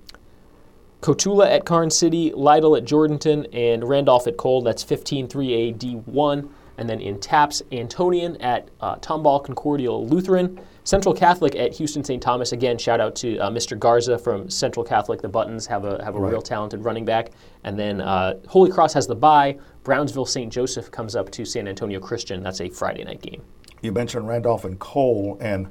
[1.03, 4.62] Cotulla at Karnes City, Lytle at Jourdanton, and Randolph at Cole.
[4.62, 6.48] That's 15-3A D1.
[6.78, 10.59] And then in TAPPS, Antonian at uh, Tomball Concordia Lutheran.
[10.84, 12.20] Central Catholic at Houston St.
[12.22, 12.53] Thomas.
[12.53, 13.78] Again, shout out to uh, Mr.
[13.78, 15.20] Garza from Central Catholic.
[15.22, 16.32] The Buttons have a have a Right.
[16.32, 17.30] real talented running back.
[17.62, 19.59] And then uh, Holy Cross has the bye.
[19.84, 20.53] Brownsville St.
[20.53, 22.42] Joseph comes up to San Antonio Christian.
[22.42, 23.42] That's a Friday night game.
[23.80, 25.68] You mentioned Randolph and Cole, and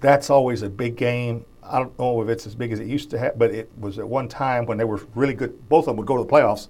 [0.00, 1.44] that's always a big game.
[1.62, 3.98] I don't know if it's as big as it used to have, but it was
[3.98, 5.68] at one time when they were really good.
[5.68, 6.68] Both of them would go to the playoffs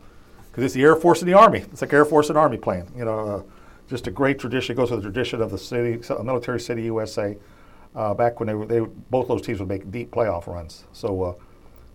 [0.51, 1.61] because it's the Air Force and the Army.
[1.61, 2.93] It's like Air Force and Army playing.
[2.97, 3.43] You know, uh,
[3.89, 4.75] just a great tradition.
[4.75, 7.37] It goes with the tradition of the city, military city USA.
[7.95, 10.85] Uh, back when they were, they both those teams would make deep playoff runs.
[10.93, 11.35] So, uh,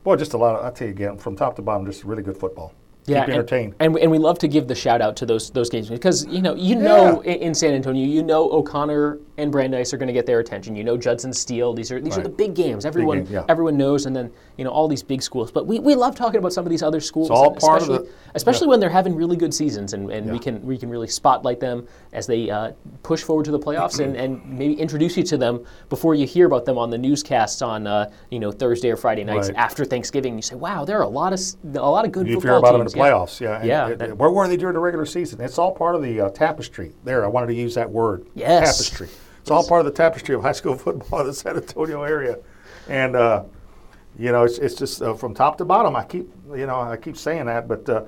[0.04, 0.56] boy, just a lot.
[0.56, 2.74] Of, I tell you again, from top to bottom, just really good football.
[3.08, 3.76] Keep you and- entertained.
[3.80, 6.42] And, and we love to give the shout out to those those games because you
[6.42, 10.14] know you know in, in San Antonio you know O'Connor and Brandeis are going to
[10.14, 10.76] get their attention.
[10.76, 11.74] You know Judson Steele.
[11.74, 12.86] These are these are the big games.
[12.86, 13.46] Everyone game, yeah.
[13.48, 15.52] everyone knows, and then you know all these big schools.
[15.52, 17.90] But we, we love talking about some of these other schools, it's all part of
[17.90, 20.90] especially, the- especially when they're having really good seasons, and, and we can we can
[20.90, 22.72] really spotlight them as they uh,
[23.04, 26.48] push forward to the playoffs, and, and maybe introduce you to them before you hear
[26.48, 29.58] about them on the newscasts on uh, you know Thursday or Friday nights Right.
[29.58, 30.36] after Thanksgiving.
[30.36, 31.40] You say, wow, there are a lot of
[31.76, 33.60] a lot of good You football hear about them in the playoffs, yeah.
[33.60, 35.40] and Yeah, it- that- where were they during the regular season?
[35.42, 36.94] It's all part of the uh, tapestry.
[37.04, 38.26] There, I wanted to use that word.
[38.34, 38.78] Yes.
[38.78, 39.10] Tapestry.
[39.42, 42.38] It's all part of the tapestry of high school football in the San Antonio area,
[42.90, 43.44] and uh,
[44.18, 45.96] you know, it's, it's just uh, from top to bottom.
[45.96, 47.88] I keep, you know, I keep saying that, but.
[47.90, 48.04] Uh,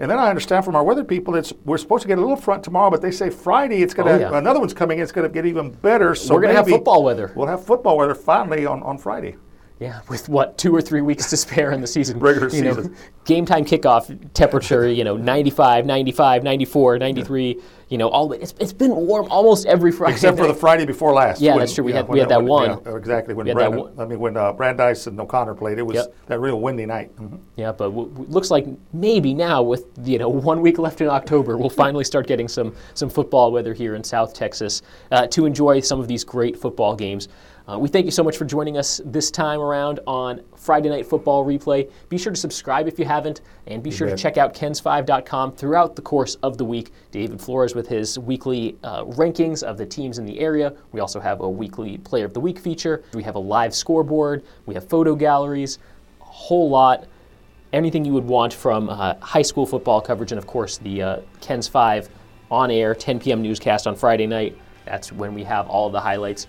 [0.00, 2.34] and then I understand from our weather people, it's we're supposed to get a little
[2.34, 4.36] front tomorrow, but they say Friday it's going to Oh, yeah.
[4.38, 4.98] another one's coming.
[4.98, 6.16] in, It's going to get even better.
[6.16, 7.32] So We're gonna have football weather.
[7.36, 9.36] We'll have football weather finally on, on Friday.
[9.80, 12.20] Yeah, with what two or three weeks to spare in the season.
[12.20, 12.96] Regular you know, season.
[13.24, 17.60] game time kickoff temperature, you know, 95, 95, 94, 93.
[17.88, 20.14] You know, all it's, it's been warm almost every Friday.
[20.14, 20.54] Except for the.
[20.54, 21.40] Friday before last.
[21.40, 21.82] Yeah, that's true.
[21.84, 22.80] We had- we had that one.
[22.86, 23.34] yeah, exactly.
[23.34, 23.92] When that one.
[23.98, 26.14] I mean, when uh, Brandeis and O'Connor played, it was Yep.
[26.26, 27.14] that real windy night.
[27.16, 27.40] Mhm.
[27.56, 31.08] Yeah, but w- w- looks like maybe now with you know one week left in
[31.08, 35.46] October, we'll finally start getting some some football weather here in South Texas uh, to
[35.46, 37.28] enjoy some of these great football games.
[37.66, 41.06] Uh, we thank you so much for joining us this time around on Friday Night
[41.06, 41.90] Football Replay.
[42.10, 45.96] Be sure to subscribe if you haven't, and be sure to check out Kens5.com throughout
[45.96, 46.92] the course of the week.
[47.10, 50.74] David Flores with his weekly uh, rankings of the teams in the area.
[50.92, 53.02] We also have a weekly Player of the Week feature.
[53.14, 54.44] We have a live scoreboard.
[54.66, 55.78] We have photo galleries.
[56.20, 57.06] A whole lot
[57.72, 61.20] anything you would want from uh, high school football coverage, and of course the uh,
[61.40, 62.10] KENS 5
[62.50, 63.40] on air 10 p.m.
[63.40, 64.56] newscast on Friday night.
[64.84, 66.46] That's when we have all the highlights.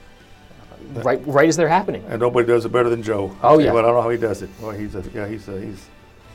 [0.93, 2.03] Right, right as they're happening.
[2.07, 3.35] And nobody does it better than Joe.
[3.41, 3.71] Oh, yeah.
[3.71, 4.49] what, I don't know how he does it.
[4.61, 5.85] Well, he's a, yeah, he's a, he's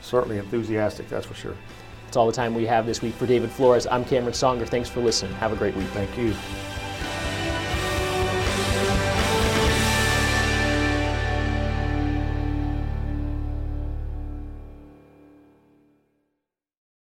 [0.01, 1.09] certainly enthusiastic.
[1.09, 1.55] That's for sure.
[2.05, 3.87] That's all the time we have this week for David Flores.
[3.87, 4.67] I'm Cameron Songer.
[4.67, 5.33] Thanks for listening.
[5.35, 5.87] Have a great week.
[5.87, 6.33] Thank you.